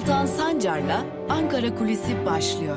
Altan 0.00 0.26
Sancar'la 0.26 1.04
Ankara 1.28 1.74
Kulisi 1.74 2.26
başlıyor. 2.26 2.76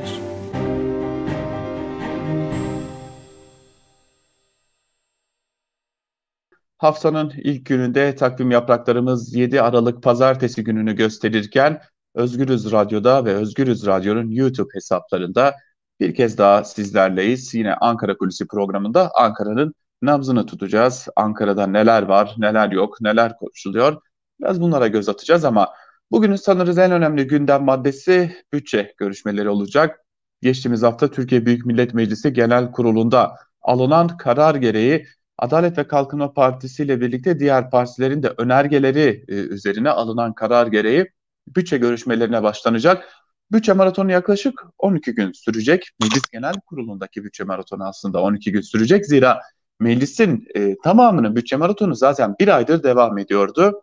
Haftanın 6.78 7.34
ilk 7.38 7.66
gününde 7.66 8.16
takvim 8.16 8.52
yapraklarımız 8.52 9.36
7 9.36 9.62
Aralık 9.62 10.04
Pazartesi 10.04 10.64
gününü 10.64 10.96
gösterirken 10.96 11.82
Özgürüz 12.16 12.72
Radyo'da 12.72 13.26
ve 13.26 13.34
Özgürüz 13.34 13.86
Radyo'nun 13.86 14.32
YouTube 14.32 14.74
hesaplarında 14.74 15.56
bir 16.00 16.16
kez 16.16 16.38
daha 16.38 16.64
sizlerleyiz. 16.64 17.54
Yine 17.54 17.76
Ankara 17.76 18.18
Kulisi 18.18 18.48
programında 18.48 19.12
Ankara'nın 19.16 19.74
nabzını 20.02 20.46
tutacağız. 20.46 21.08
Ankara'da 21.16 21.68
neler 21.68 22.04
var, 22.04 22.36
neler 22.38 22.72
yok, 22.72 23.02
neler 23.02 23.38
konuşuluyor. 23.38 24.02
Biraz 24.40 24.62
bunlara 24.62 24.88
göz 24.88 25.10
atacağız 25.10 25.46
ama 25.46 25.70
bugünün 26.14 26.36
sanırız 26.36 26.78
en 26.78 26.92
önemli 26.92 27.28
gündem 27.28 27.64
maddesi 27.64 28.38
bütçe 28.54 28.94
görüşmeleri 28.98 29.50
olacak. 29.50 30.00
Geçtiğimiz 30.42 30.84
hafta 30.84 31.12
Türkiye 31.12 31.46
Büyük 31.46 31.66
Millet 31.66 31.94
Meclisi 31.94 32.34
Genel 32.34 32.72
Kurulu'nda 32.72 33.36
alınan 33.62 34.18
karar 34.18 34.56
gereği 34.56 35.08
Adalet 35.38 35.78
ve 35.78 35.88
Kalkınma 35.88 36.34
Partisi 36.34 36.84
ile 36.84 37.02
birlikte 37.02 37.40
diğer 37.40 37.70
partilerin 37.70 38.24
de 38.24 38.34
önergeleri 38.38 39.26
e, 39.28 39.34
üzerine 39.34 39.90
alınan 39.90 40.34
karar 40.34 40.68
gereği 40.68 41.12
bütçe 41.48 41.78
görüşmelerine 41.78 42.44
başlanacak. 42.44 43.10
Bütçe 43.52 43.74
maratonu 43.74 44.12
yaklaşık 44.12 44.54
12 44.78 45.16
gün 45.16 45.32
sürecek. 45.32 45.90
Meclis 46.02 46.24
Genel 46.32 46.54
Kurulu'ndaki 46.66 47.24
bütçe 47.24 47.44
maratonu 47.44 47.88
aslında 47.88 48.22
12 48.22 48.52
gün 48.52 48.62
sürecek. 48.62 49.06
Zira 49.06 49.42
meclisin 49.80 50.48
e, 50.56 50.76
tamamının 50.84 51.36
bütçe 51.36 51.56
maratonu 51.56 51.96
zaten 51.96 52.36
bir 52.40 52.56
aydır 52.56 52.84
devam 52.84 53.18
ediyordu. 53.18 53.82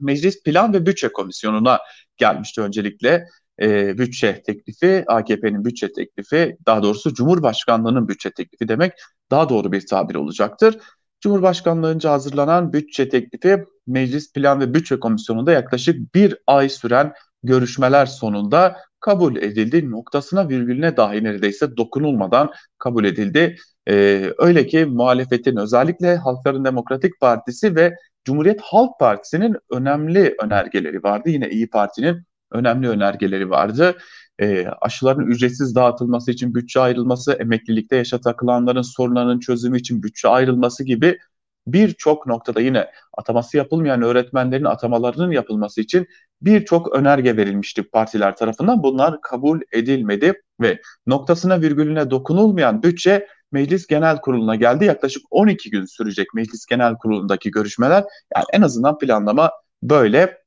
Meclis 0.00 0.42
Plan 0.42 0.72
ve 0.72 0.86
Bütçe 0.86 1.08
Komisyonu'na 1.12 1.80
gelmişti 2.16 2.60
öncelikle 2.60 3.24
e, 3.62 3.98
bütçe 3.98 4.42
teklifi, 4.46 5.04
AKP'nin 5.06 5.64
bütçe 5.64 5.92
teklifi, 5.92 6.56
daha 6.66 6.82
doğrusu 6.82 7.14
Cumhurbaşkanlığı'nın 7.14 8.08
bütçe 8.08 8.30
teklifi 8.30 8.68
demek 8.68 8.92
daha 9.30 9.48
doğru 9.48 9.72
bir 9.72 9.86
tabir 9.86 10.14
olacaktır. 10.14 10.78
Cumhurbaşkanlığınca 11.20 12.10
hazırlanan 12.10 12.72
bütçe 12.72 13.08
teklifi 13.08 13.64
Meclis 13.86 14.32
Plan 14.32 14.60
ve 14.60 14.74
Bütçe 14.74 15.00
Komisyonu'nda 15.00 15.52
yaklaşık 15.52 16.14
bir 16.14 16.36
ay 16.46 16.68
süren 16.68 17.12
görüşmeler 17.42 18.06
sonunda 18.06 18.76
kabul 19.00 19.36
edildi. 19.36 19.90
Noktasına 19.90 20.48
virgülüne 20.48 20.96
dahi 20.96 21.24
neredeyse 21.24 21.76
dokunulmadan 21.76 22.50
kabul 22.78 23.04
edildi. 23.04 23.56
Ee, 23.88 24.32
öyle 24.38 24.66
ki 24.66 24.84
muhalefetin 24.84 25.56
özellikle 25.56 26.16
Halkların 26.16 26.64
Demokratik 26.64 27.20
Partisi 27.20 27.76
ve 27.76 27.94
Cumhuriyet 28.24 28.60
Halk 28.60 28.98
Partisi'nin 29.00 29.56
önemli 29.70 30.34
önergeleri 30.42 31.02
vardı. 31.02 31.30
Yine 31.30 31.50
İyi 31.50 31.70
Parti'nin 31.70 32.22
önemli 32.52 32.88
önergeleri 32.88 33.50
vardı. 33.50 33.96
E, 34.38 34.66
aşıların 34.80 35.26
ücretsiz 35.26 35.74
dağıtılması 35.74 36.30
için 36.30 36.54
bütçe 36.54 36.80
ayrılması, 36.80 37.32
emeklilikte 37.32 37.96
yaşa 37.96 38.20
takılanların 38.20 38.82
sorunlarının 38.82 39.40
çözümü 39.40 39.78
için 39.78 40.02
bütçe 40.02 40.28
ayrılması 40.28 40.84
gibi 40.84 41.18
birçok 41.66 42.26
noktada 42.26 42.60
yine 42.60 42.90
ataması 43.18 43.56
yapılmayan 43.56 44.02
öğretmenlerin 44.02 44.64
atamalarının 44.64 45.30
yapılması 45.30 45.80
için 45.80 46.06
birçok 46.42 46.96
önerge 46.96 47.36
verilmişti 47.36 47.82
partiler 47.82 48.36
tarafından. 48.36 48.82
Bunlar 48.82 49.20
kabul 49.20 49.60
edilmedi 49.72 50.42
ve 50.60 50.80
noktasına 51.06 51.60
virgülüne 51.60 52.10
dokunulmayan 52.10 52.82
bütçe 52.82 53.26
Meclis 53.52 53.86
Genel 53.86 54.20
Kurulu'na 54.20 54.54
geldi. 54.54 54.84
Yaklaşık 54.84 55.22
12 55.30 55.70
gün 55.70 55.84
sürecek 55.84 56.26
Meclis 56.34 56.66
Genel 56.66 56.94
Kurulu'ndaki 56.94 57.50
görüşmeler. 57.50 58.04
Yani 58.36 58.44
en 58.52 58.62
azından 58.62 58.98
planlama 58.98 59.50
böyle. 59.82 60.40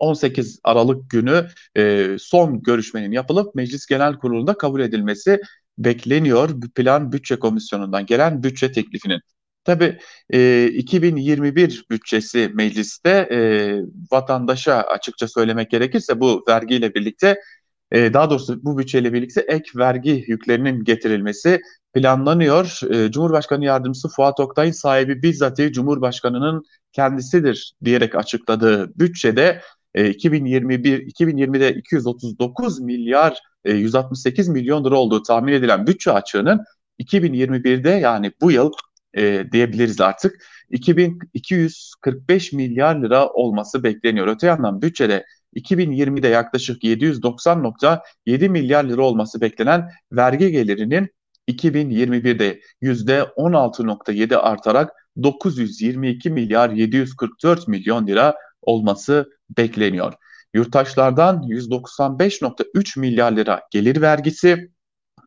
18 0.00 0.60
Aralık 0.64 1.10
günü 1.10 1.46
e, 1.76 2.16
son 2.18 2.62
görüşmenin 2.62 3.12
yapılıp 3.12 3.54
Meclis 3.54 3.86
Genel 3.86 4.14
Kurulu'nda 4.18 4.54
kabul 4.58 4.80
edilmesi 4.80 5.40
bekleniyor. 5.78 6.60
Plan 6.74 7.12
Bütçe 7.12 7.38
Komisyonu'ndan 7.38 8.06
gelen 8.06 8.42
bütçe 8.42 8.72
teklifinin. 8.72 9.20
Tabii 9.64 9.98
e, 10.30 10.66
2021 10.66 11.84
bütçesi 11.90 12.50
mecliste 12.54 13.10
e, 13.10 13.38
vatandaşa 14.12 14.74
açıkça 14.74 15.28
söylemek 15.28 15.70
gerekirse 15.70 16.20
bu 16.20 16.44
vergiyle 16.48 16.94
birlikte 16.94 17.40
e, 17.92 18.12
daha 18.14 18.30
doğrusu 18.30 18.64
bu 18.64 18.78
bütçeyle 18.78 19.12
birlikte 19.12 19.40
ek 19.40 19.70
vergi 19.76 20.24
yüklerinin 20.28 20.84
getirilmesi 20.84 21.60
planlanıyor. 21.94 22.80
E, 22.94 23.10
Cumhurbaşkanı 23.12 23.64
Yardımcısı 23.64 24.08
Fuat 24.08 24.40
Oktay'ın 24.40 24.72
sahibi 24.72 25.22
bizzat 25.22 25.56
Cumhurbaşkanı'nın 25.56 26.64
kendisidir 26.92 27.72
diyerek 27.84 28.14
açıkladığı 28.14 28.98
bütçede 28.98 29.60
2021 29.94 30.98
2020'de 30.98 31.74
239 31.74 32.80
milyar 32.80 33.38
168 33.64 34.48
milyon 34.48 34.84
lira 34.84 34.96
olduğu 34.96 35.22
tahmin 35.22 35.52
edilen 35.52 35.86
bütçe 35.86 36.12
açığının 36.12 36.64
2021'de 36.98 37.90
yani 37.90 38.32
bu 38.40 38.50
yıl 38.50 38.72
e, 39.14 39.52
diyebiliriz 39.52 40.00
artık 40.00 40.44
2245 40.70 42.52
milyar 42.52 43.02
lira 43.02 43.28
olması 43.28 43.82
bekleniyor. 43.82 44.26
Öte 44.26 44.46
yandan 44.46 44.82
bütçede 44.82 45.24
2020'de 45.56 46.28
yaklaşık 46.28 46.82
790.7 46.84 48.48
milyar 48.48 48.84
lira 48.84 49.02
olması 49.02 49.40
beklenen 49.40 49.90
vergi 50.12 50.50
gelirinin 50.50 51.10
2021'de 51.48 52.60
%16.7 52.82 54.36
artarak 54.36 54.92
922 55.22 56.30
milyar 56.30 56.70
744 56.70 57.68
milyon 57.68 58.06
lira 58.06 58.34
olması 58.62 59.30
bekleniyor. 59.56 60.12
Yurttaşlardan 60.54 61.42
195.3 61.42 63.00
milyar 63.00 63.32
lira 63.36 63.62
gelir 63.70 64.00
vergisi, 64.00 64.70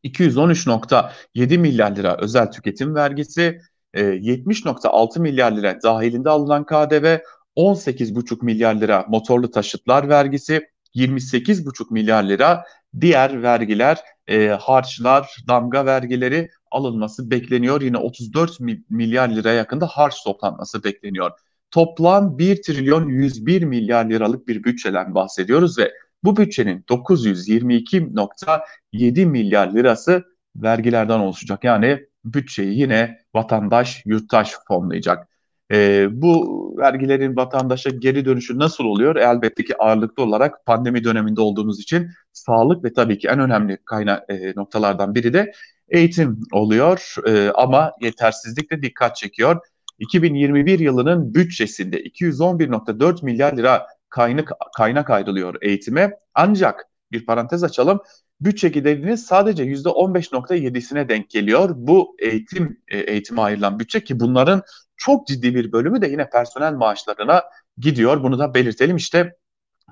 213.7 0.03 1.57
milyar 1.57 1.95
lira 1.95 2.17
özel 2.17 2.51
tüketim 2.51 2.95
vergisi, 2.95 3.59
70.6 3.93 5.19
e, 5.19 5.21
milyar 5.21 5.51
lira 5.51 5.81
dahilinde 5.83 6.29
alınan 6.29 6.65
KDV, 6.65 7.17
18,5 7.55 8.45
milyar 8.45 8.75
lira 8.75 9.05
motorlu 9.09 9.51
taşıtlar 9.51 10.09
vergisi, 10.09 10.67
28,5 10.95 11.93
milyar 11.93 12.23
lira 12.23 12.65
diğer 13.01 13.43
vergiler, 13.43 13.97
e, 14.27 14.47
harçlar, 14.47 15.35
damga 15.47 15.85
vergileri 15.85 16.49
alınması 16.71 17.31
bekleniyor. 17.31 17.81
Yine 17.81 17.97
34 17.97 18.59
milyar 18.89 19.29
lira 19.29 19.51
yakında 19.51 19.87
harç 19.87 20.23
toplanması 20.23 20.83
bekleniyor 20.83 21.31
toplam 21.71 22.37
1 22.37 22.61
trilyon 22.61 23.09
101 23.09 23.61
milyar 23.61 24.09
liralık 24.09 24.47
bir 24.47 24.63
bütçeden 24.63 25.15
bahsediyoruz 25.15 25.77
ve 25.77 25.93
bu 26.23 26.37
bütçenin 26.37 26.81
922.7 26.81 29.25
milyar 29.25 29.73
lirası 29.73 30.23
vergilerden 30.55 31.19
oluşacak. 31.19 31.63
Yani 31.63 32.05
bütçeyi 32.25 32.79
yine 32.79 33.17
vatandaş, 33.35 34.03
yurttaş 34.05 34.53
fonlayacak. 34.67 35.27
Ee, 35.71 36.07
bu 36.11 36.61
vergilerin 36.77 37.35
vatandaşa 37.35 37.89
geri 37.89 38.25
dönüşü 38.25 38.59
nasıl 38.59 38.83
oluyor? 38.83 39.15
Elbette 39.15 39.63
ki 39.63 39.77
ağırlıklı 39.77 40.23
olarak 40.23 40.65
pandemi 40.65 41.03
döneminde 41.03 41.41
olduğumuz 41.41 41.79
için 41.79 42.09
sağlık 42.33 42.83
ve 42.83 42.93
tabii 42.93 43.17
ki 43.17 43.27
en 43.27 43.39
önemli 43.39 43.77
kaynak 43.85 44.29
e, 44.29 44.53
noktalardan 44.55 45.15
biri 45.15 45.33
de 45.33 45.51
eğitim 45.89 46.39
oluyor. 46.53 47.15
E, 47.27 47.51
ama 47.51 47.91
yetersizlik 48.01 48.71
de 48.71 48.81
dikkat 48.81 49.15
çekiyor. 49.15 49.59
2021 49.99 50.79
yılının 50.79 51.33
bütçesinde 51.33 52.03
211.4 52.03 53.25
milyar 53.25 53.57
lira 53.57 53.87
kaynak, 54.09 54.51
kaynak 54.77 55.09
ayrılıyor 55.09 55.55
eğitime. 55.61 56.11
Ancak 56.33 56.85
bir 57.11 57.25
parantez 57.25 57.63
açalım. 57.63 57.99
Bütçe 58.41 58.69
giderinin 58.69 59.15
sadece 59.15 59.63
%15.7'sine 59.63 61.09
denk 61.09 61.29
geliyor. 61.29 61.69
Bu 61.75 62.15
eğitim 62.19 62.77
e, 62.87 62.97
eğitime 62.97 63.41
ayrılan 63.41 63.79
bütçe 63.79 64.03
ki 64.03 64.19
bunların 64.19 64.61
çok 65.01 65.27
ciddi 65.27 65.55
bir 65.55 65.71
bölümü 65.71 66.01
de 66.01 66.07
yine 66.07 66.29
personel 66.29 66.73
maaşlarına 66.73 67.43
gidiyor. 67.77 68.23
Bunu 68.23 68.39
da 68.39 68.53
belirtelim. 68.53 68.95
İşte 68.95 69.35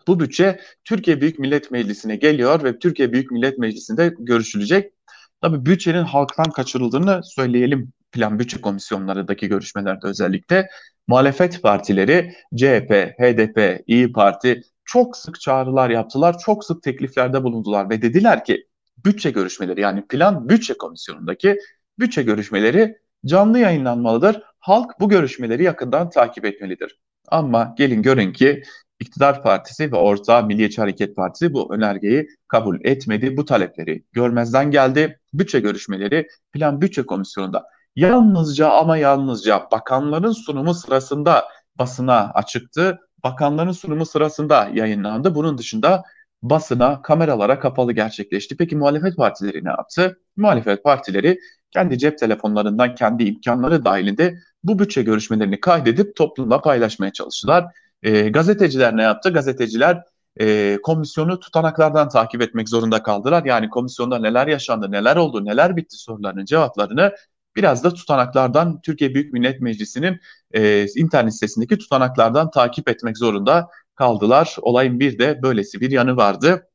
bu 0.08 0.20
bütçe 0.20 0.60
Türkiye 0.86 1.22
Büyük 1.22 1.40
Millet 1.40 1.72
Meclisi'ne 1.72 2.16
geliyor 2.16 2.64
ve 2.64 2.80
Türkiye 2.80 3.14
Büyük 3.14 3.32
Millet 3.32 3.58
Meclisi'nde 3.58 4.14
görüşülecek. 4.20 4.94
Tabii 5.42 5.66
bütçenin 5.66 6.04
halktan 6.04 6.52
kaçırıldığını 6.52 7.22
söyleyelim 7.24 7.94
plan 8.12 8.40
bütçe 8.40 8.62
komisyonlarındaki 8.62 9.48
görüşmelerde 9.48 10.08
özellikle 10.08 10.70
muhalefet 11.08 11.62
partileri 11.62 12.34
CHP, 12.56 12.92
HDP, 13.20 13.84
İyi 13.88 14.12
Parti 14.12 14.62
çok 14.86 15.18
sık 15.18 15.42
çağrılar 15.42 15.90
yaptılar, 15.90 16.40
çok 16.40 16.66
sık 16.66 16.84
tekliflerde 16.84 17.44
bulundular 17.44 17.90
ve 17.90 18.02
dediler 18.02 18.46
ki 18.46 18.66
bütçe 19.06 19.32
görüşmeleri 19.32 19.82
yani 19.82 20.08
plan 20.08 20.50
bütçe 20.50 20.78
komisyonundaki 20.78 21.60
bütçe 22.00 22.24
görüşmeleri 22.24 22.98
canlı 23.26 23.60
yayınlanmalıdır. 23.60 24.42
Halk 24.60 25.00
bu 25.00 25.10
görüşmeleri 25.10 25.64
yakından 25.64 26.10
takip 26.10 26.46
etmelidir. 26.46 27.00
Ama 27.28 27.74
gelin 27.78 28.02
görün 28.02 28.34
ki 28.34 28.64
İktidar 29.00 29.44
Partisi 29.44 29.92
ve 29.92 29.96
Orta 29.96 30.42
Milliyetçi 30.42 30.82
Hareket 30.82 31.16
Partisi 31.16 31.54
bu 31.54 31.74
önergeyi 31.74 32.28
kabul 32.48 32.78
etmedi. 32.84 33.38
Bu 33.38 33.46
talepleri 33.46 34.04
görmezden 34.12 34.72
geldi. 34.72 35.20
Bütçe 35.34 35.60
görüşmeleri 35.60 36.28
Plan 36.52 36.82
Bütçe 36.82 37.06
Komisyonu'nda 37.06 37.66
yalnızca 37.96 38.70
ama 38.70 38.98
yalnızca 38.98 39.68
bakanların 39.72 40.32
sunumu 40.32 40.74
sırasında 40.74 41.46
basına 41.76 42.32
açıktı. 42.34 43.00
Bakanların 43.24 43.72
sunumu 43.72 44.06
sırasında 44.06 44.70
yayınlandı. 44.74 45.36
Bunun 45.36 45.58
dışında 45.58 46.04
basına, 46.42 47.02
kameralara 47.02 47.60
kapalı 47.60 47.94
gerçekleşti. 47.94 48.58
Peki 48.58 48.76
muhalefet 48.76 49.18
partileri 49.18 49.66
ne 49.66 49.70
yaptı? 49.70 50.20
Muhalefet 50.40 50.84
partileri 50.84 51.40
kendi 51.72 51.98
cep 51.98 52.18
telefonlarından 52.18 52.96
kendi 52.96 53.24
imkanları 53.24 53.86
dahilinde 53.86 54.36
bu 54.64 54.80
bütçe 54.80 55.04
görüşmelerini 55.04 55.60
kaydedip 55.60 56.16
toplumla 56.16 56.62
paylaşmaya 56.62 57.14
çalıştılar. 57.14 57.66
E, 58.04 58.30
gazeteciler 58.30 58.98
ne 58.98 59.04
yaptı? 59.04 59.34
Gazeteciler 59.34 60.04
e, 60.40 60.78
komisyonu 60.84 61.40
tutanaklardan 61.40 62.10
takip 62.10 62.42
etmek 62.42 62.70
zorunda 62.70 63.04
kaldılar. 63.04 63.46
Yani 63.46 63.70
komisyonda 63.70 64.20
neler 64.20 64.48
yaşandı, 64.48 64.92
neler 64.92 65.16
oldu, 65.16 65.46
neler 65.46 65.76
bitti 65.76 65.98
sorularının 65.98 66.46
cevaplarını 66.46 67.14
biraz 67.56 67.84
da 67.84 67.94
tutanaklardan 67.94 68.82
Türkiye 68.82 69.14
Büyük 69.14 69.34
Millet 69.34 69.62
Meclisi'nin 69.62 70.20
e, 70.52 70.86
internet 70.96 71.34
sitesindeki 71.34 71.78
tutanaklardan 71.78 72.52
takip 72.52 72.90
etmek 72.90 73.18
zorunda 73.18 73.68
kaldılar. 73.96 74.56
Olayın 74.62 75.00
bir 75.00 75.20
de 75.20 75.42
böylesi 75.42 75.82
bir 75.82 75.92
yanı 75.92 76.18
vardı. 76.18 76.68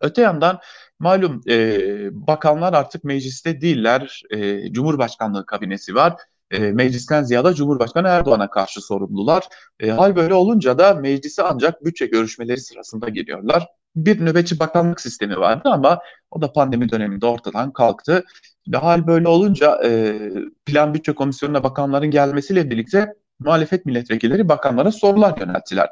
Öte 0.00 0.22
yandan 0.22 0.60
malum 0.98 1.40
e, 1.48 2.26
bakanlar 2.26 2.72
artık 2.72 3.04
mecliste 3.04 3.60
değiller. 3.60 4.22
E, 4.30 4.72
Cumhurbaşkanlığı 4.72 5.46
kabinesi 5.46 5.94
var. 5.94 6.16
E, 6.50 6.58
meclisten 6.58 7.22
ziyade 7.22 7.54
Cumhurbaşkanı 7.54 8.08
Erdoğan'a 8.08 8.50
karşı 8.50 8.80
sorumlular. 8.80 9.44
E, 9.80 9.90
hal 9.90 10.16
böyle 10.16 10.34
olunca 10.34 10.78
da 10.78 10.94
meclise 10.94 11.42
ancak 11.42 11.84
bütçe 11.84 12.06
görüşmeleri 12.06 12.60
sırasında 12.60 13.08
geliyorlar. 13.08 13.66
Bir 13.96 14.24
nöbetçi 14.24 14.60
bakanlık 14.60 15.00
sistemi 15.00 15.38
vardı 15.38 15.68
ama 15.72 16.00
o 16.30 16.40
da 16.40 16.52
pandemi 16.52 16.88
döneminde 16.90 17.26
ortadan 17.26 17.72
kalktı. 17.72 18.24
Hal 18.72 19.06
böyle 19.06 19.28
olunca 19.28 19.80
e, 19.84 20.18
Plan 20.66 20.94
Bütçe 20.94 21.14
Komisyonu'na 21.14 21.62
bakanların 21.64 22.10
gelmesiyle 22.10 22.70
birlikte 22.70 23.14
muhalefet 23.38 23.86
milletvekilleri 23.86 24.48
bakanlara 24.48 24.92
sorular 24.92 25.38
yönelttiler. 25.40 25.90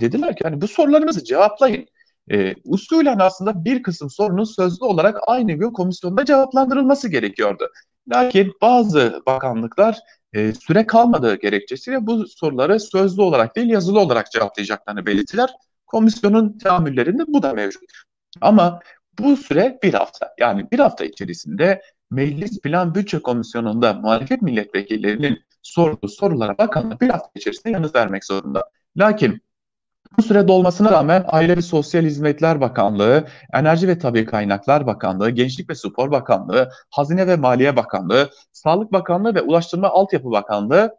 Dediler 0.00 0.36
ki 0.36 0.44
hani 0.44 0.60
bu 0.60 0.68
sorularımızı 0.68 1.24
cevaplayın. 1.24 1.86
E, 2.32 2.54
usulen 2.64 3.18
aslında 3.18 3.64
bir 3.64 3.82
kısım 3.82 4.10
sorunun 4.10 4.44
sözlü 4.44 4.84
olarak 4.84 5.18
aynı 5.26 5.52
gün 5.52 5.70
komisyonda 5.70 6.24
cevaplandırılması 6.24 7.08
gerekiyordu. 7.08 7.68
Lakin 8.08 8.52
bazı 8.62 9.22
bakanlıklar 9.26 9.98
e, 10.32 10.52
süre 10.52 10.86
kalmadığı 10.86 11.34
gerekçesiyle 11.34 12.06
bu 12.06 12.26
soruları 12.28 12.80
sözlü 12.80 13.22
olarak 13.22 13.56
değil 13.56 13.68
yazılı 13.68 14.00
olarak 14.00 14.30
cevaplayacaklarını 14.30 15.06
belirttiler. 15.06 15.50
Komisyonun 15.86 16.58
teamüllerinde 16.58 17.22
bu 17.28 17.42
da 17.42 17.52
mevcut. 17.52 17.82
Ama 18.40 18.80
bu 19.18 19.36
süre 19.36 19.78
bir 19.82 19.94
hafta. 19.94 20.34
Yani 20.38 20.70
bir 20.72 20.78
hafta 20.78 21.04
içerisinde 21.04 21.82
Meclis 22.10 22.60
Plan 22.60 22.94
Bütçe 22.94 23.18
Komisyonu'nda 23.18 23.92
muhalefet 23.92 24.42
milletvekillerinin 24.42 25.38
sorduğu 25.62 26.08
sorulara 26.08 26.58
bakanlar 26.58 27.00
bir 27.00 27.08
hafta 27.08 27.30
içerisinde 27.34 27.70
yanıt 27.72 27.94
vermek 27.94 28.24
zorunda. 28.24 28.70
Lakin 28.96 29.40
bu 30.18 30.22
süre 30.22 30.48
dolmasına 30.48 30.90
rağmen 30.90 31.24
Aile 31.28 31.56
ve 31.56 31.62
Sosyal 31.62 32.02
Hizmetler 32.02 32.60
Bakanlığı, 32.60 33.24
Enerji 33.54 33.88
ve 33.88 33.98
Tabi 33.98 34.24
Kaynaklar 34.24 34.86
Bakanlığı, 34.86 35.30
Gençlik 35.30 35.70
ve 35.70 35.74
Spor 35.74 36.10
Bakanlığı, 36.10 36.70
Hazine 36.90 37.26
ve 37.26 37.36
Maliye 37.36 37.76
Bakanlığı, 37.76 38.30
Sağlık 38.52 38.92
Bakanlığı 38.92 39.34
ve 39.34 39.42
Ulaştırma 39.42 39.88
Altyapı 39.88 40.30
Bakanlığı 40.30 40.94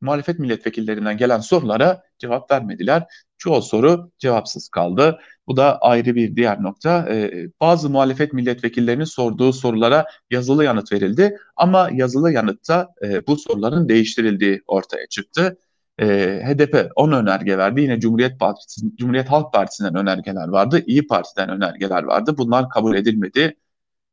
muhalefet 0.00 0.38
milletvekillerinden 0.38 1.16
gelen 1.16 1.40
sorulara 1.40 2.02
cevap 2.18 2.50
vermediler. 2.50 3.04
Çoğu 3.38 3.62
soru 3.62 4.10
cevapsız 4.18 4.68
kaldı. 4.68 5.18
Bu 5.46 5.56
da 5.56 5.78
ayrı 5.78 6.14
bir 6.14 6.36
diğer 6.36 6.62
nokta. 6.62 7.06
Ee, 7.10 7.46
bazı 7.60 7.90
muhalefet 7.90 8.32
milletvekillerinin 8.32 9.04
sorduğu 9.04 9.52
sorulara 9.52 10.06
yazılı 10.30 10.64
yanıt 10.64 10.92
verildi 10.92 11.36
ama 11.56 11.88
yazılı 11.92 12.32
yanıtta 12.32 12.88
e, 13.02 13.26
bu 13.26 13.36
soruların 13.36 13.88
değiştirildiği 13.88 14.62
ortaya 14.66 15.06
çıktı 15.06 15.58
e, 15.98 16.06
HDP 16.44 16.90
10 16.96 17.12
önerge 17.12 17.58
verdi. 17.58 17.80
Yine 17.80 18.00
Cumhuriyet 18.00 18.40
Partisi, 18.40 18.96
Cumhuriyet 18.96 19.30
Halk 19.30 19.52
Partisi'nden 19.52 19.94
önergeler 19.94 20.48
vardı. 20.48 20.82
İyi 20.86 21.06
Parti'den 21.06 21.48
önergeler 21.48 22.02
vardı. 22.02 22.34
Bunlar 22.38 22.68
kabul 22.68 22.96
edilmedi. 22.96 23.56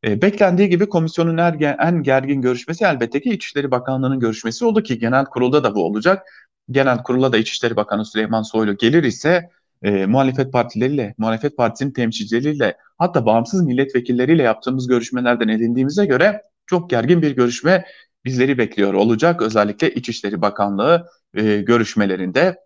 E, 0.06 0.22
beklendiği 0.22 0.70
gibi 0.70 0.90
komisyonun 0.90 1.38
en, 1.38 1.78
en 1.80 2.04
gergin 2.04 2.42
görüşmesi 2.42 2.86
elbette 2.86 3.22
ki 3.22 3.30
İçişleri 3.30 3.72
Bakanlığı'nın 3.72 4.20
görüşmesi 4.20 4.66
oldu 4.66 4.84
ki 4.84 5.00
genel 5.00 5.26
kurulda 5.26 5.64
da 5.64 5.76
bu 5.76 5.86
olacak. 5.86 6.28
Genel 6.72 7.04
kurula 7.04 7.34
da 7.34 7.38
İçişleri 7.38 7.76
Bakanı 7.76 8.06
Süleyman 8.06 8.42
Soylu 8.42 8.78
gelir 8.78 9.04
ise 9.04 9.50
e, 9.84 10.06
muhalefet 10.06 10.54
partileriyle, 10.54 11.16
muhalefet 11.18 11.58
partisinin 11.58 11.92
temsilcileriyle 11.92 12.78
hatta 12.98 13.26
bağımsız 13.26 13.64
milletvekilleriyle 13.64 14.44
yaptığımız 14.44 14.88
görüşmelerden 14.88 15.48
edindiğimize 15.48 16.06
göre 16.06 16.42
çok 16.66 16.90
gergin 16.90 17.22
bir 17.22 17.36
görüşme 17.36 17.86
bizleri 18.26 18.58
bekliyor 18.58 18.94
olacak. 18.94 19.42
Özellikle 19.42 19.94
İçişleri 19.94 20.42
Bakanlığı 20.42 21.08
e, 21.34 21.62
görüşmelerinde 21.62 22.58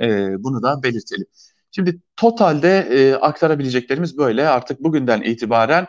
e, 0.00 0.28
bunu 0.44 0.62
da 0.62 0.82
belirtelim. 0.82 1.26
Şimdi 1.70 2.00
totalde 2.16 2.78
e, 2.78 3.14
aktarabileceklerimiz 3.14 4.18
böyle. 4.18 4.48
Artık 4.48 4.84
bugünden 4.84 5.22
itibaren 5.22 5.86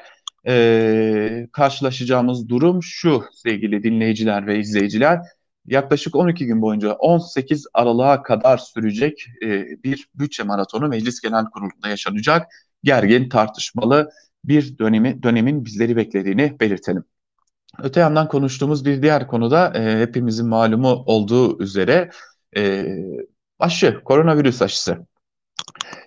e, 0.47 1.47
karşılaşacağımız 1.51 2.49
durum 2.49 2.83
şu 2.83 3.23
sevgili 3.33 3.83
dinleyiciler 3.83 4.47
ve 4.47 4.59
izleyiciler. 4.59 5.19
Yaklaşık 5.65 6.15
12 6.15 6.45
gün 6.45 6.61
boyunca 6.61 6.93
18 6.93 7.67
Aralık'a 7.73 8.23
kadar 8.23 8.57
sürecek 8.57 9.25
e, 9.43 9.65
bir 9.83 10.07
bütçe 10.15 10.43
maratonu 10.43 10.87
Meclis 10.87 11.21
Genel 11.21 11.45
Kurulu'nda 11.45 11.89
yaşanacak. 11.89 12.47
Gergin, 12.83 13.29
tartışmalı 13.29 14.09
bir 14.45 14.77
dönemi, 14.77 15.23
dönemin 15.23 15.65
bizleri 15.65 15.95
beklediğini 15.95 16.59
belirtelim. 16.59 17.03
Öte 17.83 17.99
yandan 17.99 18.27
konuştuğumuz 18.27 18.85
bir 18.85 19.01
diğer 19.01 19.27
konuda 19.27 19.73
e, 19.75 20.01
hepimizin 20.01 20.47
malumu 20.47 21.03
olduğu 21.05 21.63
üzere 21.63 22.09
e, 22.57 22.85
aşı, 23.59 24.01
koronavirüs 24.03 24.61
aşısı. 24.61 24.97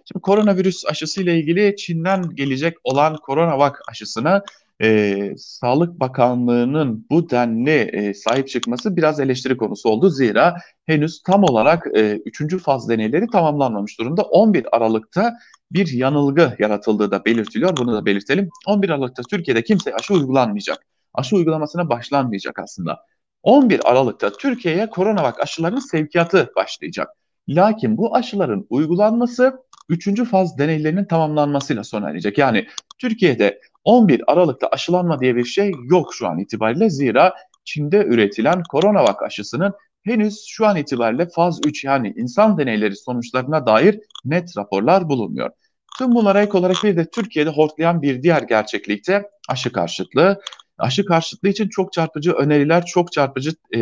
Şimdi 0.05 0.23
koronavirüs 0.23 0.85
aşısı 0.87 1.23
ile 1.23 1.39
ilgili 1.39 1.77
Çin'den 1.77 2.31
gelecek 2.35 2.77
olan 2.85 3.17
koronavak 3.17 3.81
aşısına 3.89 4.43
e, 4.83 5.35
Sağlık 5.37 6.01
Bakanlığı'nın 6.01 7.07
bu 7.11 7.31
denli 7.31 7.71
e, 7.71 8.15
sahip 8.15 8.49
çıkması 8.49 8.97
biraz 8.97 9.21
eleştiri 9.21 9.57
konusu 9.57 9.89
oldu. 9.89 10.11
Zira 10.11 10.57
henüz 10.87 11.23
tam 11.23 11.45
olarak 11.45 11.87
e, 11.97 12.21
3. 12.27 12.59
faz 12.59 12.89
deneyleri 12.89 13.27
tamamlanmamış 13.27 13.99
durumda. 13.99 14.23
11 14.23 14.77
Aralık'ta 14.77 15.35
bir 15.73 15.93
yanılgı 15.93 16.57
yaratıldığı 16.59 17.11
da 17.11 17.25
belirtiliyor. 17.25 17.77
Bunu 17.77 17.93
da 17.93 18.07
belirtelim. 18.07 18.49
11 18.67 18.91
Aralık'ta 18.91 19.23
Türkiye'de 19.23 19.63
kimse 19.63 19.95
aşı 19.95 20.15
uygulanmayacak 20.15 20.87
aşı 21.15 21.37
uygulamasına 21.37 21.89
başlanmayacak 21.89 22.59
aslında. 22.59 23.07
11 23.43 23.91
Aralık'ta 23.91 24.33
Türkiye'ye 24.33 24.91
koronavak 24.91 25.41
aşılarının 25.41 25.81
sevkiyatı 25.81 26.53
başlayacak. 26.57 27.09
Lakin 27.49 27.97
bu 27.97 28.17
aşıların 28.17 28.67
uygulanması 28.71 29.63
3. 29.89 30.25
faz 30.25 30.59
deneylerinin 30.59 31.05
tamamlanmasıyla 31.05 31.85
sona 31.85 32.11
erecek. 32.11 32.39
Yani 32.39 32.67
Türkiye'de 32.99 33.61
11 33.85 34.23
Aralık'ta 34.27 34.67
aşılanma 34.67 35.21
diye 35.21 35.37
bir 35.37 35.45
şey 35.45 35.73
yok 35.91 36.15
şu 36.15 36.29
an 36.29 36.39
itibariyle. 36.39 36.91
Zira 36.91 37.35
Çin'de 37.65 38.05
üretilen 38.05 38.63
koronavak 38.63 39.23
aşısının 39.23 39.73
henüz 40.03 40.45
şu 40.49 40.67
an 40.67 40.77
itibariyle 40.77 41.29
faz 41.29 41.61
3 41.67 41.85
yani 41.85 42.15
insan 42.17 42.59
deneyleri 42.59 42.97
sonuçlarına 42.97 43.67
dair 43.67 44.01
net 44.25 44.57
raporlar 44.57 45.09
bulunmuyor. 45.09 45.51
Tüm 45.99 46.15
bunlara 46.15 46.43
ek 46.43 46.59
olarak 46.59 46.77
bir 46.85 46.97
de 46.97 47.11
Türkiye'de 47.11 47.51
hortlayan 47.51 48.03
bir 48.03 48.23
diğer 48.23 48.43
gerçeklikte 48.43 49.31
aşı 49.49 49.73
karşıtlığı 49.73 50.41
aşı 50.79 51.05
karşıtlığı 51.05 51.49
için 51.49 51.69
çok 51.69 51.93
çarpıcı 51.93 52.33
öneriler, 52.33 52.85
çok 52.85 53.13
çarpıcı 53.13 53.51
e, 53.75 53.81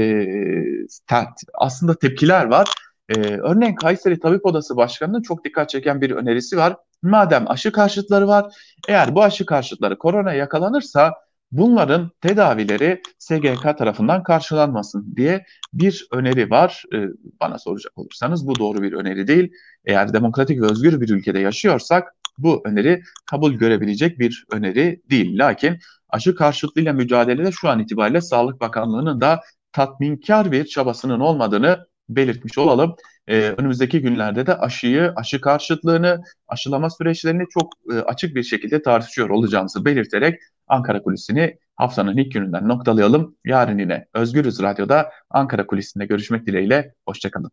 te, 1.06 1.16
aslında 1.54 1.94
tepkiler 1.94 2.44
var. 2.44 2.68
E, 3.08 3.14
örneğin 3.20 3.74
Kayseri 3.74 4.20
Tabip 4.20 4.46
Odası 4.46 4.76
Başkanı'nın 4.76 5.22
çok 5.22 5.44
dikkat 5.44 5.68
çeken 5.68 6.00
bir 6.00 6.10
önerisi 6.10 6.56
var. 6.56 6.76
Madem 7.02 7.50
aşı 7.50 7.72
karşıtları 7.72 8.28
var, 8.28 8.54
eğer 8.88 9.14
bu 9.14 9.22
aşı 9.22 9.46
karşıtları 9.46 9.98
korona 9.98 10.32
yakalanırsa 10.32 11.14
bunların 11.52 12.10
tedavileri 12.20 13.02
SGK 13.18 13.78
tarafından 13.78 14.22
karşılanmasın 14.22 15.14
diye 15.16 15.44
bir 15.72 16.06
öneri 16.12 16.50
var. 16.50 16.84
E, 16.94 16.98
bana 17.40 17.58
soracak 17.58 17.98
olursanız 17.98 18.46
bu 18.46 18.58
doğru 18.58 18.82
bir 18.82 18.92
öneri 18.92 19.26
değil. 19.26 19.52
Eğer 19.84 20.12
demokratik 20.12 20.62
ve 20.62 20.66
özgür 20.66 21.00
bir 21.00 21.08
ülkede 21.08 21.38
yaşıyorsak 21.38 22.14
bu 22.38 22.62
öneri 22.64 23.02
kabul 23.30 23.52
görebilecek 23.52 24.18
bir 24.18 24.44
öneri 24.52 25.02
değil. 25.10 25.38
Lakin 25.38 25.78
aşı 26.12 26.34
karşıtlığıyla 26.34 26.92
mücadelede 26.92 27.52
şu 27.52 27.68
an 27.68 27.78
itibariyle 27.78 28.20
Sağlık 28.20 28.60
Bakanlığı'nın 28.60 29.20
da 29.20 29.40
tatminkar 29.72 30.52
bir 30.52 30.64
çabasının 30.64 31.20
olmadığını 31.20 31.86
belirtmiş 32.08 32.58
olalım. 32.58 32.96
Ee, 33.28 33.54
önümüzdeki 33.58 34.00
günlerde 34.00 34.46
de 34.46 34.58
aşıyı, 34.58 35.12
aşı 35.16 35.40
karşıtlığını, 35.40 36.22
aşılama 36.48 36.90
süreçlerini 36.90 37.44
çok 37.50 37.72
e, 37.92 37.98
açık 37.98 38.34
bir 38.34 38.42
şekilde 38.42 38.82
tartışıyor 38.82 39.30
olacağımızı 39.30 39.84
belirterek 39.84 40.40
Ankara 40.68 41.02
Kulisi'ni 41.02 41.58
haftanın 41.76 42.16
ilk 42.16 42.32
gününden 42.32 42.68
noktalayalım. 42.68 43.36
Yarın 43.44 43.78
yine 43.78 44.06
Özgürüz 44.14 44.62
Radyo'da 44.62 45.10
Ankara 45.30 45.66
Kulisi'nde 45.66 46.06
görüşmek 46.06 46.46
dileğiyle. 46.46 46.94
Hoşçakalın. 47.06 47.50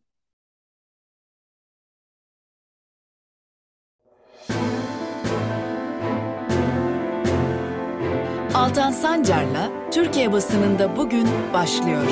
Altan 8.88 9.00
Sancar'la 9.02 9.92
Türkiye 9.92 10.32
basınında 10.32 10.98
bugün 10.98 11.28
başlıyor. 11.54 12.08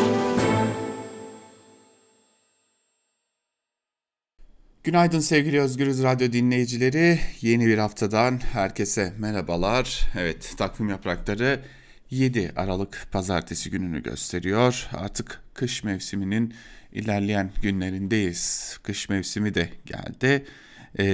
Günaydın 4.83 5.19
sevgili 5.19 5.61
Özgürüz 5.61 6.03
Radyo 6.03 6.31
dinleyicileri. 6.31 7.19
Yeni 7.41 7.67
bir 7.67 7.77
haftadan 7.77 8.39
herkese 8.53 9.13
merhabalar. 9.17 10.01
Evet 10.19 10.53
takvim 10.57 10.89
yaprakları 10.89 11.59
7 12.09 12.51
Aralık 12.55 13.07
pazartesi 13.11 13.69
gününü 13.69 14.03
gösteriyor. 14.03 14.87
Artık 14.93 15.41
kış 15.53 15.83
mevsiminin 15.83 16.53
ilerleyen 16.91 17.51
günlerindeyiz. 17.61 18.77
Kış 18.83 19.09
mevsimi 19.09 19.55
de 19.55 19.69
geldi. 19.85 20.45
Ee, 20.99 21.05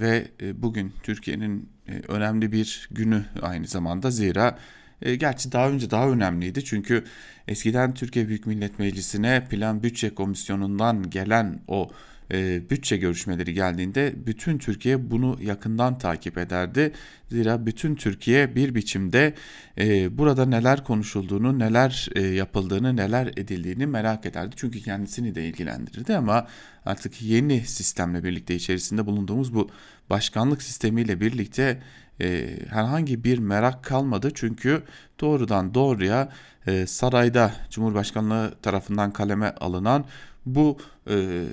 ve 0.00 0.28
e, 0.42 0.62
bugün 0.62 0.92
Türkiye'nin 1.02 1.68
e, 1.88 1.92
önemli 2.08 2.52
bir 2.52 2.88
günü 2.90 3.24
aynı 3.42 3.66
zamanda 3.66 4.10
zira 4.10 4.58
e, 5.04 5.14
gerçi 5.14 5.52
daha 5.52 5.70
önce 5.70 5.90
daha 5.90 6.08
önemliydi 6.08 6.64
çünkü 6.64 7.04
eskiden 7.48 7.94
Türkiye 7.94 8.28
Büyük 8.28 8.46
Millet 8.46 8.78
Meclisi'ne 8.78 9.44
Plan 9.50 9.82
Bütçe 9.82 10.14
Komisyonu'ndan 10.14 11.10
gelen 11.10 11.60
o 11.68 11.90
e, 12.32 12.70
bütçe 12.70 12.96
görüşmeleri 12.96 13.54
geldiğinde 13.54 14.14
bütün 14.26 14.58
Türkiye 14.58 15.10
bunu 15.10 15.38
yakından 15.42 15.98
takip 15.98 16.38
ederdi. 16.38 16.92
Zira 17.30 17.66
bütün 17.66 17.94
Türkiye 17.94 18.54
bir 18.54 18.74
biçimde 18.74 19.34
e, 19.78 20.18
burada 20.18 20.46
neler 20.46 20.84
konuşulduğunu, 20.84 21.58
neler 21.58 22.08
e, 22.14 22.20
yapıldığını, 22.20 22.96
neler 22.96 23.26
edildiğini 23.26 23.86
merak 23.86 24.26
ederdi. 24.26 24.54
Çünkü 24.58 24.80
kendisini 24.80 25.34
de 25.34 25.48
ilgilendirirdi 25.48 26.16
ama 26.16 26.46
artık 26.86 27.22
yeni 27.22 27.60
sistemle 27.60 28.24
birlikte 28.24 28.54
içerisinde 28.54 29.06
bulunduğumuz 29.06 29.54
bu 29.54 29.70
başkanlık 30.10 30.62
sistemiyle 30.62 31.20
birlikte 31.20 31.80
e, 32.20 32.58
herhangi 32.70 33.24
bir 33.24 33.38
merak 33.38 33.84
kalmadı. 33.84 34.30
Çünkü 34.34 34.82
doğrudan 35.20 35.74
doğruya 35.74 36.28
e, 36.66 36.86
sarayda 36.86 37.52
Cumhurbaşkanlığı 37.70 38.54
tarafından 38.62 39.12
kaleme 39.12 39.50
alınan 39.50 40.04
bu 40.46 40.78
e, 41.10 41.44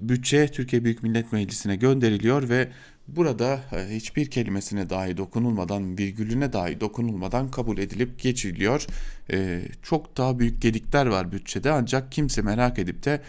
bütçe 0.00 0.48
Türkiye 0.48 0.84
Büyük 0.84 1.02
Millet 1.02 1.32
Meclisi'ne 1.32 1.76
gönderiliyor 1.76 2.48
ve 2.48 2.68
burada 3.08 3.60
e, 3.72 3.96
hiçbir 3.96 4.30
kelimesine 4.30 4.90
dahi 4.90 5.16
dokunulmadan, 5.16 5.98
virgülüne 5.98 6.52
dahi 6.52 6.80
dokunulmadan 6.80 7.50
kabul 7.50 7.78
edilip 7.78 8.20
geçiliyor. 8.20 8.86
E, 9.32 9.62
çok 9.82 10.16
daha 10.16 10.38
büyük 10.38 10.62
gedikler 10.62 11.06
var 11.06 11.32
bütçede 11.32 11.70
ancak 11.70 12.12
kimse 12.12 12.42
merak 12.42 12.78
edip 12.78 13.04
de 13.04 13.20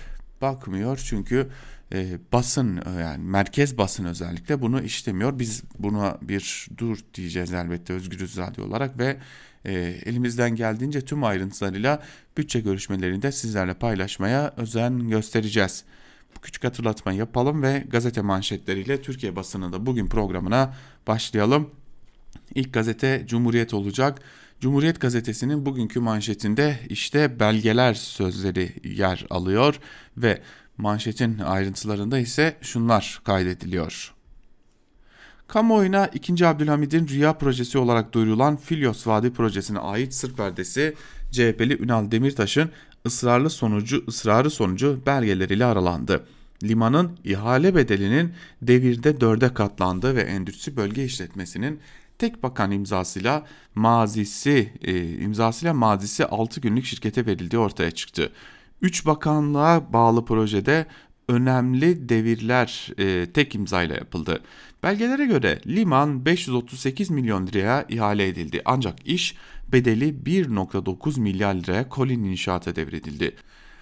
bakmıyor 0.42 1.02
çünkü 1.06 1.48
e, 1.94 2.18
basın 2.34 2.82
yani 3.00 3.24
merkez 3.24 3.78
basın 3.78 4.06
özellikle 4.06 4.62
bunu 4.62 4.82
işlemiyor. 4.82 5.40
Biz 5.40 5.64
buna 5.80 6.18
bir 6.22 6.68
dur 6.78 6.98
diyeceğiz 7.14 7.54
elbette 7.54 7.94
Özgürüz 7.94 8.38
Radyo 8.38 8.66
olarak 8.66 9.00
ve 9.00 9.18
e, 9.66 9.74
elimizden 10.06 10.56
geldiğince 10.56 11.02
tüm 11.02 11.24
ayrıntılarıyla 11.24 12.04
bütçe 12.38 12.60
görüşmelerinde 12.60 13.32
sizlerle 13.32 13.74
paylaşmaya 13.74 14.54
özen 14.58 15.10
göstereceğiz. 15.10 15.84
Bu 16.36 16.42
küçük 16.42 16.64
hatırlatmayı 16.64 17.18
yapalım 17.18 17.64
ve 17.64 17.84
gazete 17.90 18.22
manşetleriyle 18.22 19.02
Türkiye 19.02 19.36
basınında 19.36 19.86
bugün 19.86 20.08
programına 20.08 20.74
başlayalım. 21.08 21.70
İlk 22.56 22.74
gazete 22.74 23.24
Cumhuriyet 23.28 23.74
olacak. 23.74 24.22
Cumhuriyet 24.60 25.02
gazetesinin 25.02 25.66
bugünkü 25.66 26.00
manşetinde 26.00 26.80
işte 26.90 27.40
belgeler 27.40 27.94
sözleri 27.94 28.74
yer 28.84 29.26
alıyor 29.30 29.80
ve 30.18 30.42
manşetin 30.82 31.40
ayrıntılarında 31.40 32.20
ise 32.20 32.58
şunlar 32.62 33.22
kaydediliyor. 33.24 34.14
Kamuoyuna 35.48 36.08
2. 36.08 36.48
Abdülhamid'in 36.48 37.08
rüya 37.08 37.34
projesi 37.34 37.78
olarak 37.78 38.14
duyurulan 38.14 38.58
Filyos 38.58 39.08
Vadi 39.08 39.34
projesine 39.34 39.80
ait 39.80 40.14
sır 40.14 40.36
perdesi 40.36 40.96
CHP'li 41.32 41.84
Ünal 41.84 42.12
Demirtaş'ın 42.12 42.70
ısrarlı 43.06 43.50
sonucu 43.50 44.04
ısrarı 44.08 44.50
sonucu 44.50 45.00
belgeleriyle 45.06 45.66
aralandı. 45.66 46.26
Limanın 46.64 47.20
ihale 47.24 47.76
bedelinin 47.76 48.34
devirde 48.62 49.22
dörde 49.22 49.54
katlandığı 49.54 50.16
ve 50.16 50.22
endüstri 50.22 50.78
bölge 50.78 51.06
işletmesinin 51.06 51.80
tek 52.18 52.44
bakan 52.44 52.72
imzasıyla 52.72 53.46
mazisi 53.76 54.74
e, 54.82 55.10
imzasıyla 55.10 55.74
mazisi 55.74 56.26
6 56.26 56.62
günlük 56.62 56.86
şirkete 56.86 57.26
verildiği 57.26 57.60
ortaya 57.60 57.92
çıktı. 57.92 58.32
3 58.82 59.06
bakanlığa 59.06 59.94
bağlı 59.94 60.26
projede 60.26 60.86
önemli 61.28 62.10
devirler 62.10 62.90
e, 62.98 63.32
tek 63.32 63.56
imzayla 63.56 63.96
yapıldı. 63.96 64.42
Belgelere 64.84 65.26
göre 65.26 65.60
liman 65.68 66.26
538 66.26 67.10
milyon 67.10 67.48
liraya 67.48 67.86
ihale 67.90 68.28
edildi 68.28 68.62
ancak 68.66 69.08
iş 69.08 69.36
bedeli 69.72 70.10
1.9 70.26 71.20
milyar 71.20 71.54
liraya 71.54 71.90
Kolin 71.90 72.24
inşaata 72.24 72.76
devredildi. 72.76 73.36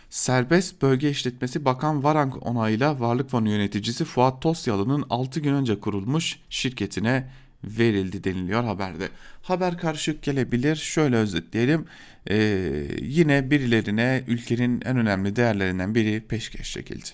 Serbest 0.09 0.81
Bölge 0.81 1.09
İşletmesi 1.09 1.65
Bakan 1.65 2.03
Varank 2.03 2.47
onayıyla 2.47 2.99
Varlık 2.99 3.29
Fonu 3.29 3.49
yöneticisi 3.49 4.05
Fuat 4.05 4.41
Tosyalı'nın 4.41 5.05
6 5.09 5.39
gün 5.39 5.53
önce 5.53 5.79
kurulmuş 5.79 6.39
şirketine 6.49 7.29
verildi 7.63 8.23
deniliyor 8.23 8.63
haberde. 8.63 9.09
Haber 9.41 9.77
karışık 9.77 10.23
gelebilir. 10.23 10.75
Şöyle 10.75 11.15
özetleyelim. 11.15 11.85
Ee, 12.29 12.37
yine 13.01 13.51
birilerine 13.51 14.23
ülkenin 14.27 14.81
en 14.85 14.97
önemli 14.97 15.35
değerlerinden 15.35 15.95
biri 15.95 16.21
peşkeş 16.27 16.73
çekildi. 16.73 17.09